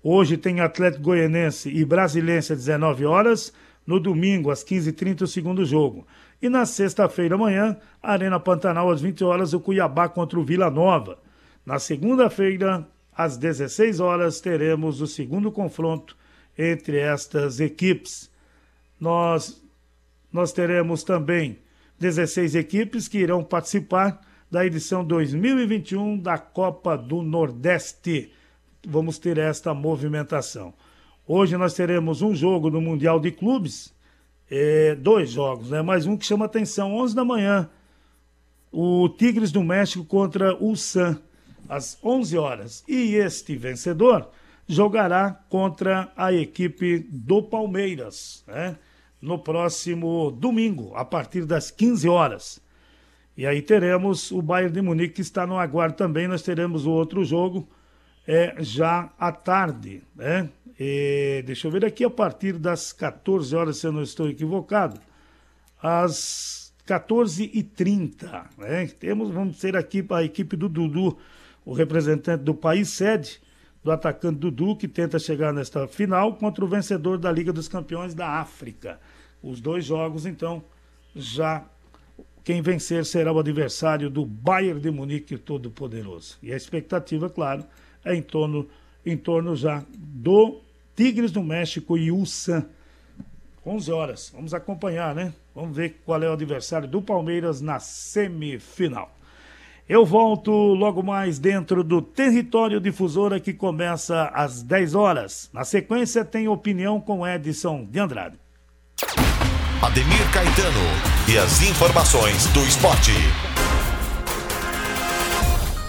[0.00, 3.52] Hoje tem Atlético Goianense e Brasilense às 19 horas.
[3.84, 6.06] No domingo, às 15h30, o segundo jogo.
[6.40, 11.18] E na sexta-feira, amanhã, Arena Pantanal, às 20 horas, o Cuiabá contra o Vila Nova.
[11.66, 16.16] Na segunda-feira, às 16 horas, teremos o segundo confronto
[16.56, 18.30] entre estas equipes.
[19.00, 19.60] Nós,
[20.32, 21.58] nós teremos também
[21.98, 24.20] 16 equipes que irão participar
[24.54, 28.30] da edição 2021 da Copa do Nordeste.
[28.86, 30.72] Vamos ter esta movimentação.
[31.26, 33.92] Hoje nós teremos um jogo no Mundial de Clubes,
[34.48, 35.82] é, dois jogos, né?
[35.82, 37.68] Mais um que chama atenção, 11 da manhã.
[38.70, 41.20] O Tigres do México contra o San,
[41.68, 42.84] às 11 horas.
[42.86, 44.30] E este vencedor
[44.68, 48.78] jogará contra a equipe do Palmeiras, né?
[49.20, 52.63] No próximo domingo, a partir das 15 horas.
[53.36, 56.28] E aí teremos o Bayern de Munique que está no aguardo também.
[56.28, 57.68] Nós teremos o outro jogo
[58.26, 60.48] é, já à tarde, né?
[60.78, 65.00] E, deixa eu ver aqui a partir das 14 horas, se eu não estou equivocado,
[65.82, 68.86] às 14h30, né?
[68.98, 71.18] Temos, vamos ter aqui a equipe do Dudu,
[71.64, 73.40] o representante do país sede,
[73.82, 78.14] do atacante Dudu, que tenta chegar nesta final contra o vencedor da Liga dos Campeões
[78.14, 78.98] da África.
[79.42, 80.64] Os dois jogos, então,
[81.14, 81.64] já
[82.44, 86.36] quem vencer será o adversário do Bayern de Munique Todo-Poderoso.
[86.42, 87.64] E a expectativa, claro,
[88.04, 88.68] é em torno,
[89.04, 90.60] em torno já do
[90.94, 92.66] Tigres do México e Ulsan.
[93.66, 94.30] 11 horas.
[94.34, 95.32] Vamos acompanhar, né?
[95.54, 99.10] Vamos ver qual é o adversário do Palmeiras na semifinal.
[99.88, 105.48] Eu volto logo mais dentro do Território Difusora que começa às 10 horas.
[105.50, 108.38] Na sequência tem opinião com Edson de Andrade.
[109.82, 113.12] Ademir Caetano e as informações do esporte.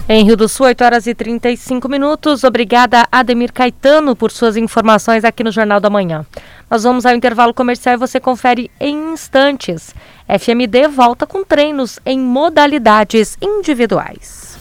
[0.07, 2.43] Em Rio do Sul, 8 horas e 35 minutos.
[2.43, 6.25] Obrigada, Ademir Caetano, por suas informações aqui no Jornal da Manhã.
[6.69, 9.95] Nós vamos ao intervalo comercial e você confere em instantes.
[10.27, 14.57] FMD volta com treinos em modalidades individuais.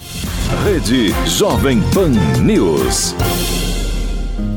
[0.65, 2.11] Rede Jovem Pan
[2.41, 3.15] News.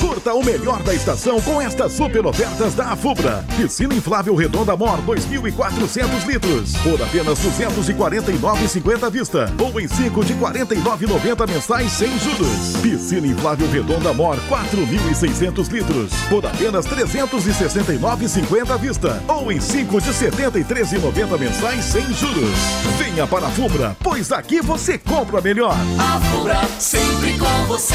[0.00, 3.44] Curta o melhor da estação com estas super ofertas da Afubra.
[3.56, 10.34] Piscina inflável Redonda Mor 2.400 litros por apenas 249,50 à vista ou em 5 de
[10.34, 12.76] 49,90 mensais sem juros.
[12.80, 20.10] Piscina inflável Redonda Mor 4.600 litros por apenas 369,50 à vista ou em 5 de
[20.10, 22.58] 73,90 mensais sem juros.
[22.98, 25.76] Venha para a Fubra, pois aqui você compra melhor.
[25.98, 27.94] A Fubra sempre com você.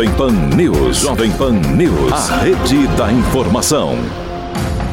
[0.00, 1.02] News.
[1.02, 2.10] Jovem Pan News.
[2.10, 3.98] A rede da informação.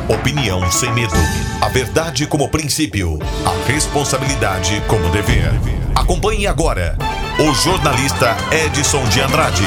[0.09, 1.15] Opinião sem medo.
[1.61, 3.17] A verdade como princípio.
[3.45, 5.53] A responsabilidade como dever.
[5.95, 6.97] Acompanhe agora
[7.39, 9.63] o jornalista Edson de Andrade.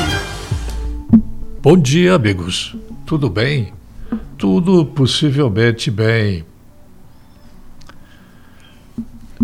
[1.63, 2.77] Bom dia, amigos.
[3.07, 3.73] Tudo bem?
[4.37, 6.45] Tudo possivelmente bem.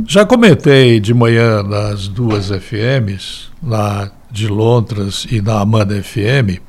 [0.07, 6.61] Já comentei de manhã nas duas FMs, na de Londres e na Amanda FM,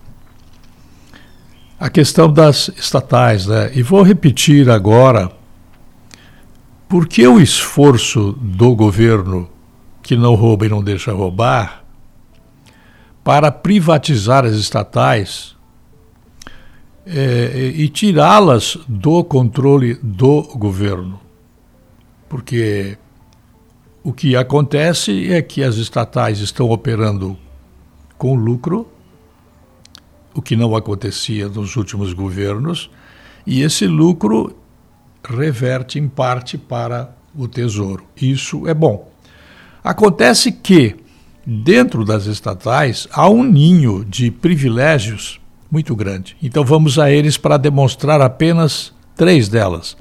[1.78, 3.72] a questão das estatais, né?
[3.76, 5.30] E vou repetir agora,
[6.88, 9.50] porque o esforço do governo
[10.02, 11.84] que não rouba e não deixa roubar
[13.22, 15.54] para privatizar as estatais
[17.06, 21.20] é, e tirá-las do controle do governo.
[22.30, 22.98] Porque
[24.02, 27.38] o que acontece é que as estatais estão operando
[28.18, 28.88] com lucro,
[30.34, 32.90] o que não acontecia nos últimos governos,
[33.46, 34.56] e esse lucro
[35.24, 38.04] reverte em parte para o tesouro.
[38.20, 39.08] Isso é bom.
[39.84, 40.96] Acontece que,
[41.46, 45.40] dentro das estatais, há um ninho de privilégios
[45.72, 46.36] muito grande.
[46.42, 49.96] Então vamos a eles para demonstrar apenas três delas.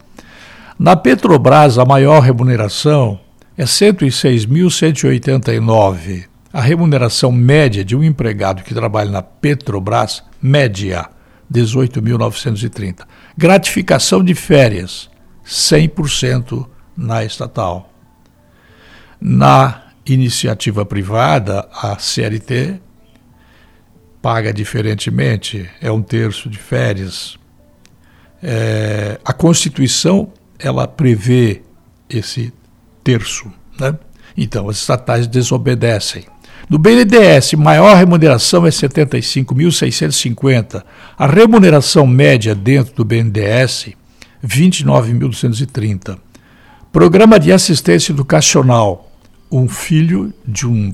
[0.78, 3.20] Na Petrobras, a maior remuneração
[3.56, 6.35] é 106.189.
[6.56, 11.06] A remuneração média de um empregado que trabalha na Petrobras, média,
[11.52, 13.06] 18.930.
[13.36, 15.10] Gratificação de férias,
[15.44, 17.92] 100% na estatal.
[19.20, 22.80] Na iniciativa privada, a CLT
[24.22, 27.38] paga diferentemente, é um terço de férias.
[28.42, 31.60] É, a Constituição ela prevê
[32.08, 32.50] esse
[33.04, 33.94] terço, né?
[34.34, 36.24] Então as estatais desobedecem.
[36.68, 40.82] No BNDES, maior remuneração é 75.650.
[41.16, 43.90] A remuneração média dentro do BNDES,
[44.44, 46.18] 29.230.
[46.90, 49.12] Programa de assistência educacional.
[49.50, 50.92] Um filho de um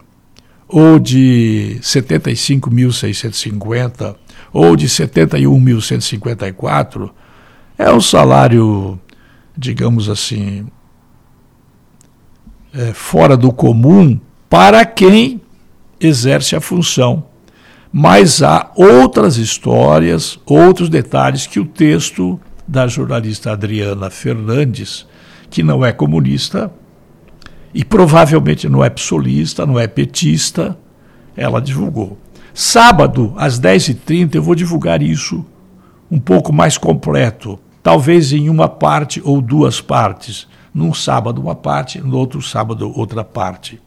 [0.69, 4.17] ou de 75.650
[4.53, 7.11] ou de 71.154
[7.81, 9.01] é um salário,
[9.57, 10.67] digamos assim,
[12.75, 14.21] é, fora do comum
[14.51, 15.41] para quem
[15.99, 17.25] exerce a função.
[17.91, 25.07] Mas há outras histórias, outros detalhes que o texto da jornalista Adriana Fernandes,
[25.49, 26.71] que não é comunista
[27.73, 30.79] e provavelmente não é psolista, não é petista,
[31.35, 32.19] ela divulgou.
[32.53, 35.43] Sábado, às 10h30, eu vou divulgar isso
[36.11, 40.47] um pouco mais completo talvez em uma parte ou duas partes.
[40.73, 43.81] Num sábado, uma parte, no outro sábado, outra parte.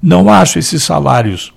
[0.00, 1.52] Não acho esses salários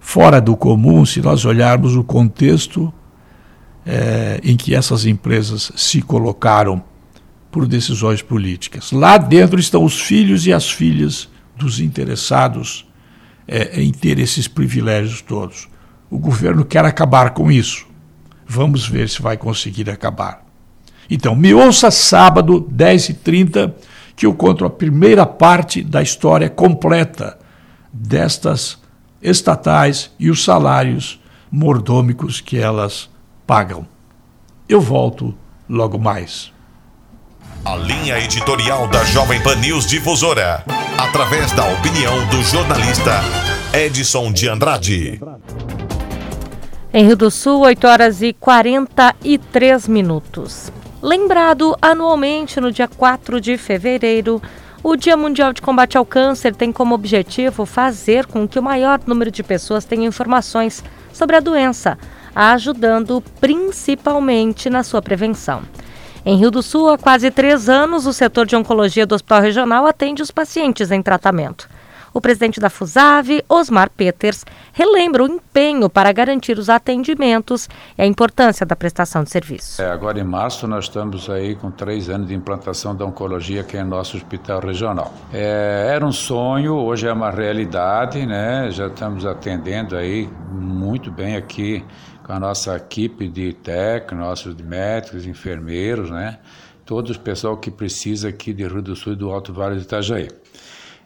[0.00, 2.92] fora do comum se nós olharmos o contexto
[3.84, 6.82] é, em que essas empresas se colocaram
[7.50, 8.92] por decisões políticas.
[8.92, 12.86] Lá dentro estão os filhos e as filhas dos interessados
[13.46, 15.68] é, em ter esses privilégios todos.
[16.10, 17.86] O governo quer acabar com isso.
[18.54, 20.44] Vamos ver se vai conseguir acabar.
[21.08, 23.72] Então, me ouça sábado, 10h30,
[24.14, 27.38] que eu conto a primeira parte da história completa
[27.90, 28.78] destas
[29.22, 31.18] estatais e os salários
[31.50, 33.08] mordômicos que elas
[33.46, 33.86] pagam.
[34.68, 35.34] Eu volto
[35.66, 36.52] logo mais.
[37.64, 40.62] A linha editorial da Jovem Pan News Difusora,
[40.98, 43.22] através da opinião do jornalista
[43.72, 45.18] Edson de Andrade.
[46.94, 50.70] Em Rio do Sul, 8 horas e 43 minutos.
[51.00, 54.42] Lembrado anualmente no dia 4 de fevereiro,
[54.82, 59.00] o Dia Mundial de Combate ao Câncer tem como objetivo fazer com que o maior
[59.06, 60.84] número de pessoas tenha informações
[61.14, 61.96] sobre a doença,
[62.34, 65.62] ajudando principalmente na sua prevenção.
[66.26, 69.86] Em Rio do Sul, há quase três anos, o setor de oncologia do Hospital Regional
[69.86, 71.70] atende os pacientes em tratamento.
[72.14, 78.06] O presidente da FUSAV, Osmar Peters, relembra o empenho para garantir os atendimentos e a
[78.06, 79.80] importância da prestação de serviço.
[79.80, 83.78] É, agora em março nós estamos aí com três anos de implantação da oncologia aqui
[83.78, 85.12] em nosso hospital regional.
[85.32, 88.70] É, era um sonho, hoje é uma realidade, né?
[88.70, 91.82] Já estamos atendendo aí muito bem aqui
[92.24, 96.38] com a nossa equipe de técnicos, nossos médicos, enfermeiros, né?
[96.84, 99.82] Todo o pessoal que precisa aqui de Rio do Sul e do Alto Vale do
[99.82, 100.28] Itajaí.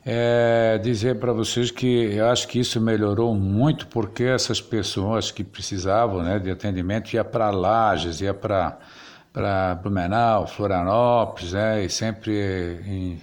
[0.09, 5.43] É, dizer para vocês que eu acho que isso melhorou muito porque essas pessoas que
[5.43, 8.79] precisavam né, de atendimento ia para Lages, ia para
[9.33, 12.33] para Blumenau, Florianópolis, né, e sempre
[12.87, 13.19] em,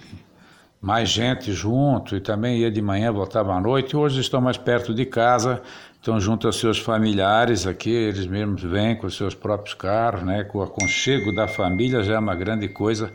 [0.80, 4.56] mais gente junto, e também ia de manhã, voltava à noite, e hoje estão mais
[4.56, 5.60] perto de casa,
[5.96, 10.44] estão junto aos seus familiares aqui, eles mesmos vêm com os seus próprios carros, né,
[10.44, 13.10] com o aconchego da família já é uma grande coisa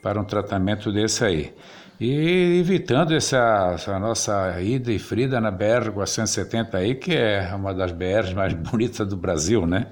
[0.00, 1.52] para um tratamento desse aí.
[2.00, 7.92] E evitando essa, essa nossa ida e frida na BR-470 aí, que é uma das
[7.92, 9.86] BRs mais bonitas do Brasil, né?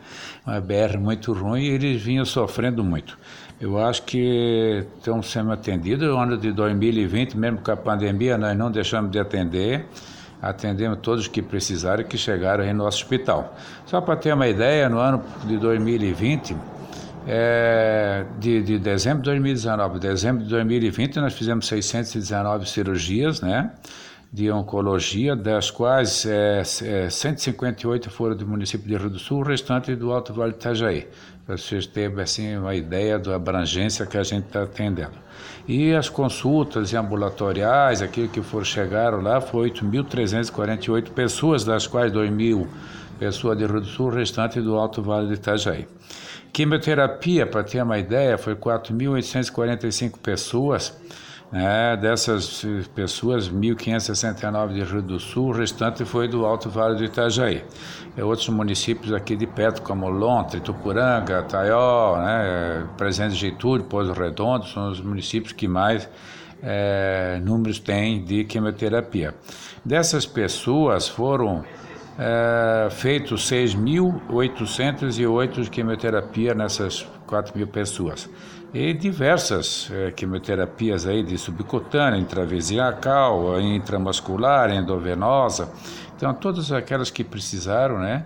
[0.45, 3.17] Uma BR muito ruim e eles vinham sofrendo muito.
[3.61, 6.09] Eu acho que estão sendo atendidos.
[6.09, 9.87] No ano de 2020, mesmo com a pandemia, nós não deixamos de atender.
[10.43, 13.57] Atendemos todos que precisaram e que chegaram no nosso hospital.
[13.87, 16.57] Só para ter uma ideia, no ano de 2020,
[17.27, 23.71] é, de, de dezembro de 2019 dezembro de 2020 nós fizemos 619 cirurgias, né?
[24.33, 29.43] De oncologia, das quais é, é, 158 foram do município de Rio do Sul, o
[29.43, 31.07] restante do Alto Vale do Itajaí.
[31.45, 35.19] Para vocês terem assim, uma ideia da abrangência que a gente está atendendo.
[35.69, 42.67] E as consultas ambulatoriais, aquilo que foram chegaram lá, foi 8.348 pessoas, das quais 2.000
[43.19, 45.87] pessoas de Rio do Sul, o restante do Alto Vale do Itajaí.
[46.53, 50.95] Quimioterapia, para ter uma ideia, foi 4.845 pessoas.
[51.51, 51.97] Né?
[51.97, 57.65] Dessas pessoas, 1.569 de Rio do Sul, o restante foi do Alto Vale do Itajaí.
[58.17, 62.87] E outros municípios aqui de perto, como Lontre, Tupuranga, Taió, né?
[62.99, 66.09] Presidente Getúlio, Pouso Redondo, são os municípios que mais
[66.63, 69.35] é, números têm de quimioterapia.
[69.85, 71.65] Dessas pessoas foram
[72.19, 78.29] é, feito 6.808 de quimioterapia nessas 4 mil pessoas.
[78.75, 85.71] E diversas é, quimioterapias aí de subcutânea, intravesical, intramuscular, endovenosa.
[86.17, 88.25] Então, todas aquelas que precisaram, né?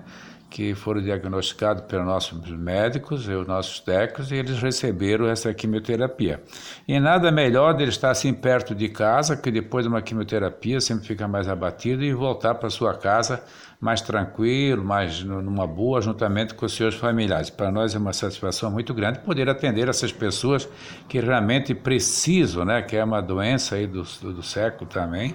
[0.49, 6.43] que foram diagnosticados pelos nossos médicos e os nossos técnicos e eles receberam essa quimioterapia.
[6.87, 11.07] E nada melhor de estar assim perto de casa, que depois de uma quimioterapia sempre
[11.07, 13.43] fica mais abatido e voltar para sua casa
[13.81, 17.51] mais tranquilo, mais numa boa, juntamente com os seus familiares.
[17.51, 20.69] Para nós é uma satisfação muito grande poder atender essas pessoas
[21.09, 25.35] que realmente precisam, né, que é uma doença aí do, do século também.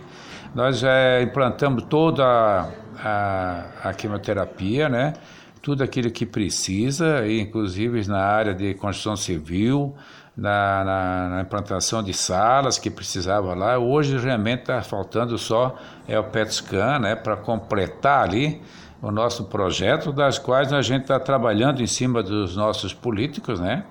[0.55, 2.69] Nós já implantamos toda a,
[3.03, 5.13] a, a quimioterapia, né,
[5.61, 9.95] tudo aquilo que precisa, inclusive na área de construção civil,
[10.35, 13.77] na, na, na, implantação de salas que precisava lá.
[13.77, 15.75] Hoje realmente está faltando só
[16.07, 18.61] é o PET scan, né, para completar ali
[19.01, 23.83] o nosso projeto, das quais a gente está trabalhando em cima dos nossos políticos, né?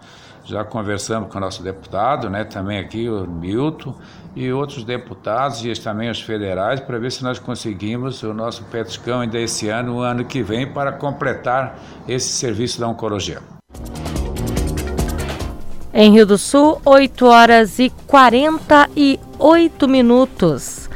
[0.44, 3.94] Já conversamos com o nosso deputado, né, também aqui o Milton
[4.34, 8.90] e outros deputados e também os federais para ver se nós conseguimos o nosso PET
[8.90, 11.78] scan ainda esse ano, o ano que vem, para completar
[12.08, 13.40] esse serviço da oncologia.
[15.92, 20.88] Em Rio do Sul, 8 horas e 48 minutos.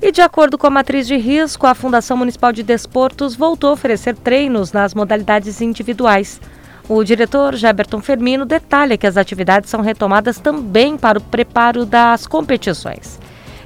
[0.00, 3.72] E de acordo com a matriz de risco, a Fundação Municipal de Desportos voltou a
[3.72, 6.38] oferecer treinos nas modalidades individuais.
[6.86, 12.26] O diretor Geberton Fermino detalha que as atividades são retomadas também para o preparo das
[12.26, 13.21] competições.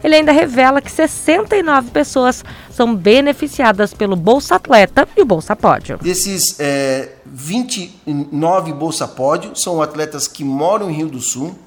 [0.07, 5.99] Ele ainda revela que 69 pessoas são beneficiadas pelo Bolsa Atleta e o Bolsa Pódio.
[6.01, 11.59] Desses é, 29 Bolsa Pódio são atletas que moram em Rio do Sul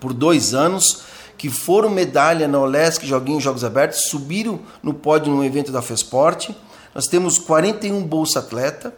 [0.00, 1.02] por dois anos,
[1.36, 6.56] que foram medalha na Olesc Joguinhos Jogos Abertos, subiram no pódio no evento da FESPORT.
[6.94, 8.94] Nós temos 41 Bolsa Atleta,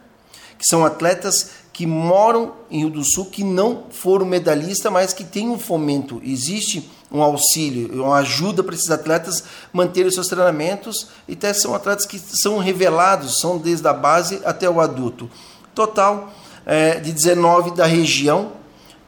[0.57, 1.51] que são atletas
[1.81, 6.21] que moram em Rio do Sul, que não foram medalhistas, mas que têm um fomento.
[6.23, 12.05] Existe um auxílio, uma ajuda para esses atletas manterem seus treinamentos e até são atletas
[12.05, 15.31] que são revelados, são desde a base até o adulto.
[15.75, 16.31] Total
[16.67, 18.53] é, de 19 da região,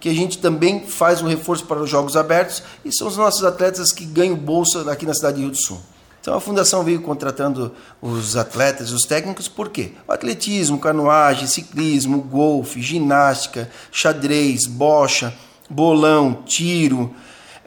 [0.00, 3.44] que a gente também faz o reforço para os Jogos Abertos e são os nossos
[3.44, 5.78] atletas que ganham bolsa aqui na cidade de Rio do Sul.
[6.22, 9.90] Então a fundação veio contratando os atletas, os técnicos, por quê?
[10.06, 15.34] O atletismo, canoagem, ciclismo, golfe, ginástica, xadrez, bocha,
[15.68, 17.12] bolão, tiro,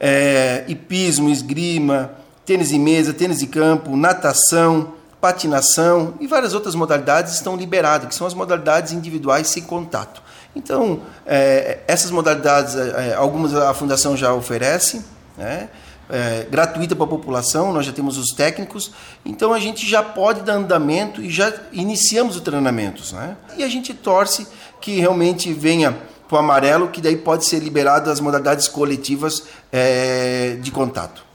[0.00, 2.12] é, hipismo, esgrima,
[2.46, 8.14] tênis de mesa, tênis de campo, natação, patinação e várias outras modalidades estão liberadas, que
[8.14, 10.22] são as modalidades individuais sem contato.
[10.54, 15.04] Então, é, essas modalidades, é, algumas a fundação já oferece,
[15.36, 15.68] né?
[16.08, 18.92] É, gratuita para a população, nós já temos os técnicos,
[19.24, 23.12] então a gente já pode dar andamento e já iniciamos os treinamentos.
[23.12, 23.36] Né?
[23.56, 24.46] E a gente torce
[24.80, 25.96] que realmente venha
[26.28, 31.25] para o amarelo, que daí pode ser liberado as modalidades coletivas é, de contato.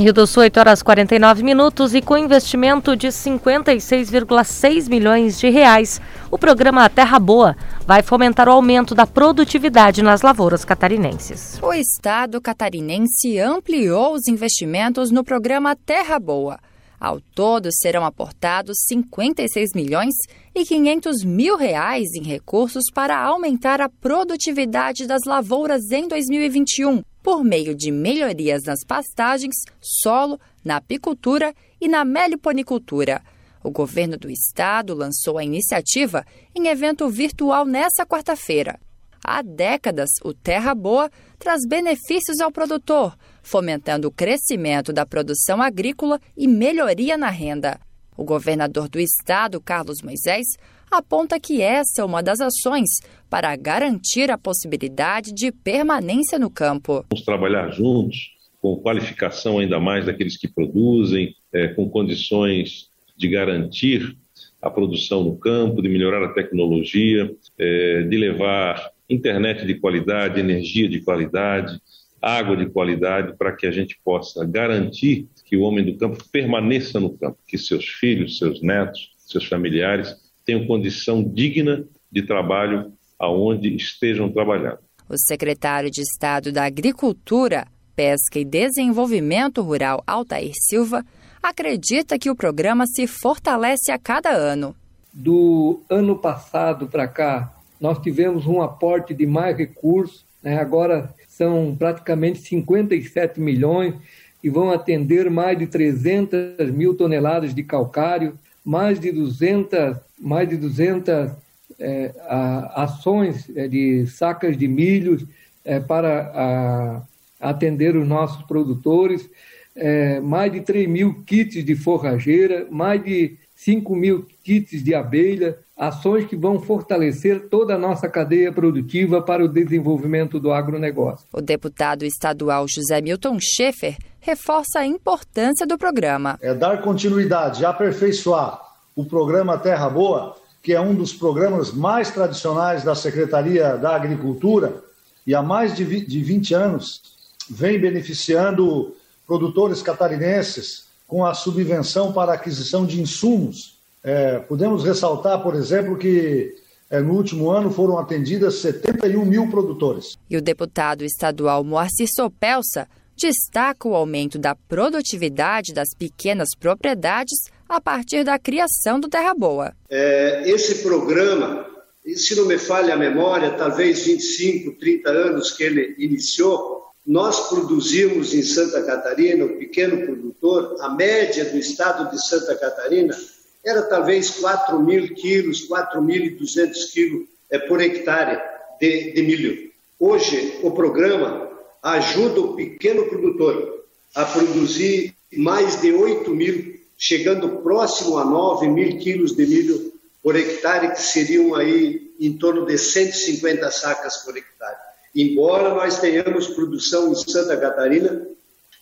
[0.00, 6.02] Rio do Sul, 8 horas 49 minutos e com investimento de 56,6 milhões de reais,
[6.30, 11.58] o programa Terra Boa vai fomentar o aumento da produtividade nas lavouras catarinenses.
[11.62, 16.58] O Estado catarinense ampliou os investimentos no programa Terra Boa.
[17.00, 20.14] Ao todo, serão aportados 56 milhões
[20.54, 27.42] e 500 mil reais em recursos para aumentar a produtividade das lavouras em 2021 por
[27.42, 33.20] meio de melhorias nas pastagens, solo, na apicultura e na meliponicultura.
[33.64, 36.24] O governo do estado lançou a iniciativa
[36.54, 38.78] em evento virtual nesta quarta-feira.
[39.24, 46.20] Há décadas, o Terra Boa traz benefícios ao produtor, fomentando o crescimento da produção agrícola
[46.36, 47.80] e melhoria na renda.
[48.16, 50.46] O governador do estado, Carlos Moisés,
[50.90, 52.88] aponta que essa é uma das ações
[53.28, 57.04] para garantir a possibilidade de permanência no campo.
[57.10, 64.16] Vamos trabalhar juntos, com qualificação ainda mais daqueles que produzem, é, com condições de garantir
[64.60, 70.88] a produção no campo, de melhorar a tecnologia, é, de levar internet de qualidade, energia
[70.88, 71.80] de qualidade,
[72.20, 76.98] água de qualidade, para que a gente possa garantir que o homem do campo permaneça
[76.98, 83.74] no campo, que seus filhos, seus netos, seus familiares tenham condição digna de trabalho aonde
[83.74, 84.78] estejam trabalhando.
[85.08, 91.04] O secretário de Estado da Agricultura, Pesca e Desenvolvimento Rural, Altair Silva,
[91.42, 94.74] acredita que o programa se fortalece a cada ano.
[95.12, 100.58] Do ano passado para cá, nós tivemos um aporte de mais recursos, né?
[100.58, 103.94] agora são praticamente 57 milhões
[104.42, 110.56] e vão atender mais de 300 mil toneladas de calcário, mais de 200, mais de
[110.56, 111.30] 200
[111.78, 115.24] é, a, ações é, de sacas de milhos
[115.64, 117.02] é, para a,
[117.48, 119.28] atender os nossos produtores,
[119.74, 125.58] é, mais de 3 mil kits de forrageira, mais de 5 mil kits de abelha,
[125.76, 131.26] ações que vão fortalecer toda a nossa cadeia produtiva para o desenvolvimento do agronegócio.
[131.32, 136.38] O deputado estadual José Milton Schaefer reforça a importância do programa.
[136.40, 138.65] É dar continuidade, aperfeiçoar
[138.96, 144.82] o programa Terra Boa, que é um dos programas mais tradicionais da Secretaria da Agricultura
[145.26, 147.02] e há mais de 20 anos
[147.48, 153.76] vem beneficiando produtores catarinenses com a subvenção para aquisição de insumos.
[154.02, 156.54] É, podemos ressaltar, por exemplo, que
[156.88, 160.16] é, no último ano foram atendidas 71 mil produtores.
[160.30, 167.80] E o deputado estadual Moacir Sopelsa destaca o aumento da produtividade das pequenas propriedades a
[167.80, 169.72] partir da criação do Terra Boa.
[169.88, 171.66] É, esse programa,
[172.14, 178.34] se não me falha a memória, talvez 25, 30 anos que ele iniciou, nós produzimos
[178.34, 183.16] em Santa Catarina, o pequeno produtor, a média do estado de Santa Catarina
[183.64, 188.40] era talvez 4 mil quilos, 4.200 quilos é, por hectare
[188.80, 189.70] de, de milho.
[189.98, 191.48] Hoje, o programa
[191.82, 198.98] ajuda o pequeno produtor a produzir mais de 8 mil, chegando próximo a 9 mil
[198.98, 199.92] quilos de milho
[200.22, 204.76] por hectare, que seriam aí em torno de 150 sacas por hectare.
[205.14, 208.26] Embora nós tenhamos produção em Santa Catarina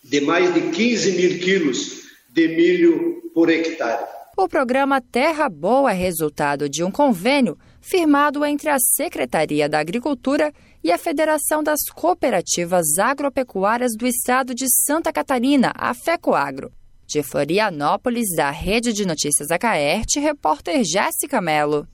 [0.03, 4.05] de mais de 15 mil quilos de milho por hectare.
[4.37, 10.53] O programa Terra Boa é resultado de um convênio firmado entre a Secretaria da Agricultura
[10.83, 16.73] e a Federação das Cooperativas Agropecuárias do Estado de Santa Catarina, a FECOAGRO.
[17.07, 21.87] De Florianópolis, da Rede de Notícias Acaerte, repórter Jéssica Mello.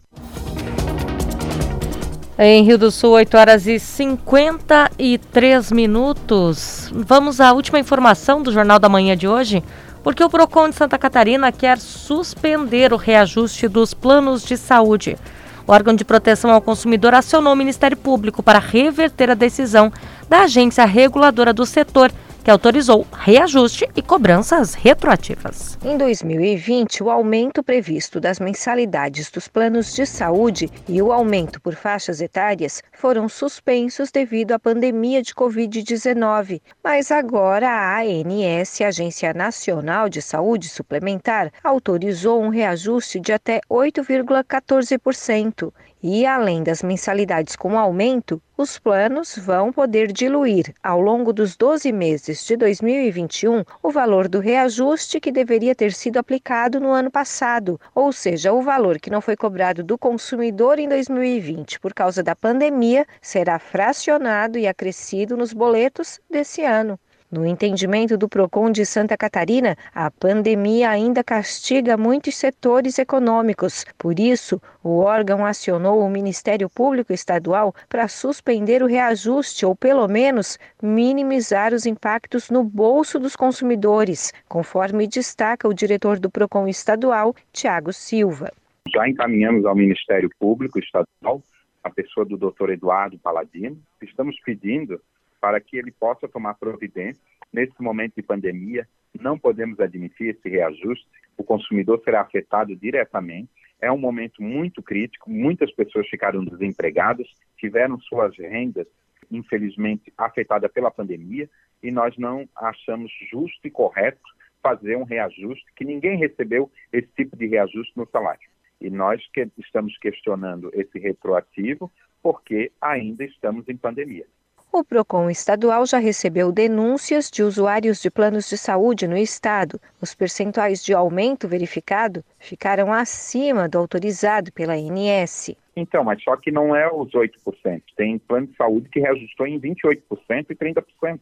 [2.39, 6.91] Em Rio do Sul, 8 horas e 53 minutos.
[6.95, 9.63] Vamos à última informação do Jornal da Manhã de hoje,
[10.03, 15.19] porque o PROCON de Santa Catarina quer suspender o reajuste dos planos de saúde.
[15.67, 19.93] O órgão de proteção ao consumidor acionou o Ministério Público para reverter a decisão
[20.29, 22.11] da agência reguladora do setor
[22.43, 25.78] que autorizou reajuste e cobranças retroativas.
[25.84, 31.74] Em 2020, o aumento previsto das mensalidades dos planos de saúde e o aumento por
[31.74, 36.61] faixas etárias foram suspensos devido à pandemia de Covid-19.
[36.82, 45.72] Mas agora a ANS, Agência Nacional de Saúde Suplementar, autorizou um reajuste de até 8,14%.
[46.03, 51.93] E além das mensalidades com aumento, os planos vão poder diluir, ao longo dos 12
[51.93, 57.79] meses de 2021, o valor do reajuste que deveria ter sido aplicado no ano passado,
[57.95, 62.35] ou seja, o valor que não foi cobrado do consumidor em 2020 por causa da
[62.35, 66.99] pandemia será fracionado e acrescido nos boletos desse ano.
[67.33, 73.85] No entendimento do PROCON de Santa Catarina, a pandemia ainda castiga muitos setores econômicos.
[73.97, 80.09] Por isso, o órgão acionou o Ministério Público Estadual para suspender o reajuste ou, pelo
[80.09, 87.33] menos, minimizar os impactos no bolso dos consumidores, conforme destaca o diretor do PROCON estadual,
[87.53, 88.51] Tiago Silva.
[88.93, 91.41] Já encaminhamos ao Ministério Público Estadual
[91.85, 92.70] a pessoa do Dr.
[92.70, 93.78] Eduardo Paladino.
[94.03, 95.01] Estamos pedindo
[95.41, 97.22] para que ele possa tomar providência.
[97.53, 98.86] Nesse momento de pandemia,
[99.18, 103.51] não podemos admitir esse reajuste, o consumidor será afetado diretamente.
[103.80, 107.26] É um momento muito crítico, muitas pessoas ficaram desempregadas,
[107.57, 108.86] tiveram suas rendas,
[109.30, 111.49] infelizmente, afetadas pela pandemia,
[111.82, 114.20] e nós não achamos justo e correto
[114.62, 118.49] fazer um reajuste, que ninguém recebeu esse tipo de reajuste no salário.
[118.80, 121.91] E nós que estamos questionando esse retroativo
[122.22, 124.26] porque ainda estamos em pandemia.
[124.73, 129.81] O PROCON estadual já recebeu denúncias de usuários de planos de saúde no estado.
[130.01, 135.57] Os percentuais de aumento verificado ficaram acima do autorizado pela ANS.
[135.75, 137.83] Então, mas só que não é os 8%.
[137.97, 140.03] Tem plano de saúde que reajustou em 28%
[140.51, 141.21] e 30%.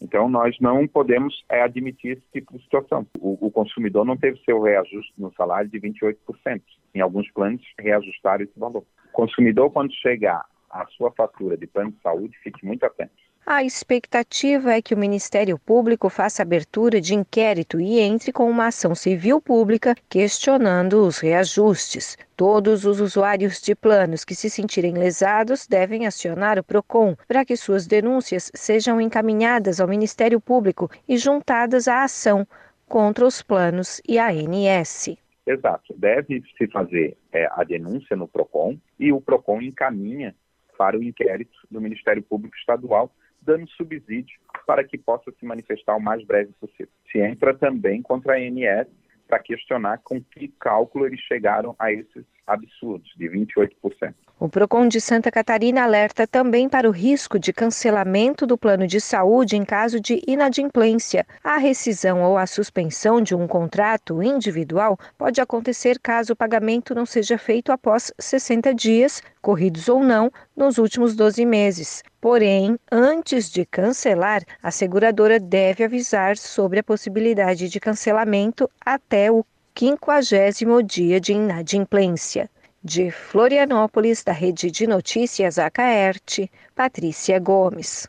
[0.00, 3.06] Então, nós não podemos é, admitir esse tipo de situação.
[3.18, 6.16] O, o, consumidor não teve seu reajuste no salário de 28%.
[6.94, 8.84] Em alguns planos, reajustaram esse valor.
[9.08, 10.46] O consumidor, quando chegar
[10.82, 13.12] a sua fatura de plano de saúde, fique muito atento.
[13.48, 18.66] A expectativa é que o Ministério Público faça abertura de inquérito e entre com uma
[18.66, 22.18] ação civil pública questionando os reajustes.
[22.36, 27.56] Todos os usuários de planos que se sentirem lesados devem acionar o PROCON para que
[27.56, 32.44] suas denúncias sejam encaminhadas ao Ministério Público e juntadas à ação
[32.88, 35.16] contra os planos e a ANS.
[35.46, 35.94] Exato.
[35.96, 40.34] Deve se fazer é, a denúncia no PROCON e o PROCON encaminha
[40.76, 46.00] para o inquérito do Ministério Público Estadual, dando subsídio para que possa se manifestar o
[46.00, 46.92] mais breve possível.
[47.10, 48.88] Se entra também contra a ANS
[49.28, 54.14] para questionar com que cálculo eles chegaram a esses absurdos de 28%.
[54.38, 59.00] O Procon de Santa Catarina alerta também para o risco de cancelamento do plano de
[59.00, 61.26] saúde em caso de inadimplência.
[61.42, 67.06] A rescisão ou a suspensão de um contrato individual pode acontecer caso o pagamento não
[67.06, 72.02] seja feito após 60 dias, corridos ou não, nos últimos 12 meses.
[72.20, 79.46] Porém, antes de cancelar, a seguradora deve avisar sobre a possibilidade de cancelamento até o
[79.72, 82.50] quinquagésimo dia de inadimplência.
[82.88, 88.08] De Florianópolis, da Rede de Notícias Acaerte, Patrícia Gomes.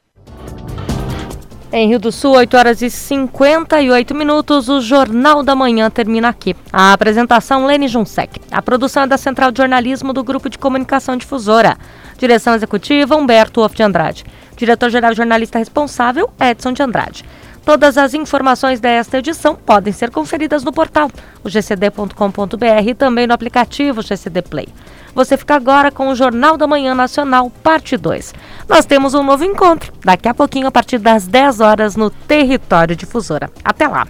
[1.72, 6.56] Em Rio do Sul, 8 horas e 58 minutos, o Jornal da Manhã termina aqui.
[6.72, 8.40] A apresentação Lene Junsec.
[8.52, 11.76] A produção é da Central de Jornalismo do Grupo de Comunicação Difusora.
[12.16, 14.26] Direção executiva Humberto Wolff de Andrade.
[14.56, 17.26] Diretor-geral jornalista responsável Edson de Andrade.
[17.68, 21.12] Todas as informações desta edição podem ser conferidas no portal
[21.44, 24.70] gcd.com.br e também no aplicativo GCD Play.
[25.14, 28.34] Você fica agora com o Jornal da Manhã Nacional, parte 2.
[28.70, 32.96] Nós temos um novo encontro daqui a pouquinho, a partir das 10 horas, no Território
[32.96, 33.52] Difusora.
[33.66, 34.08] Até lá!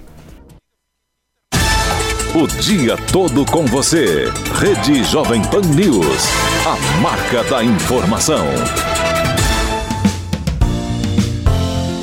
[2.36, 4.32] O dia todo com você.
[4.60, 6.28] Rede Jovem Pan News.
[6.64, 8.46] A marca da informação.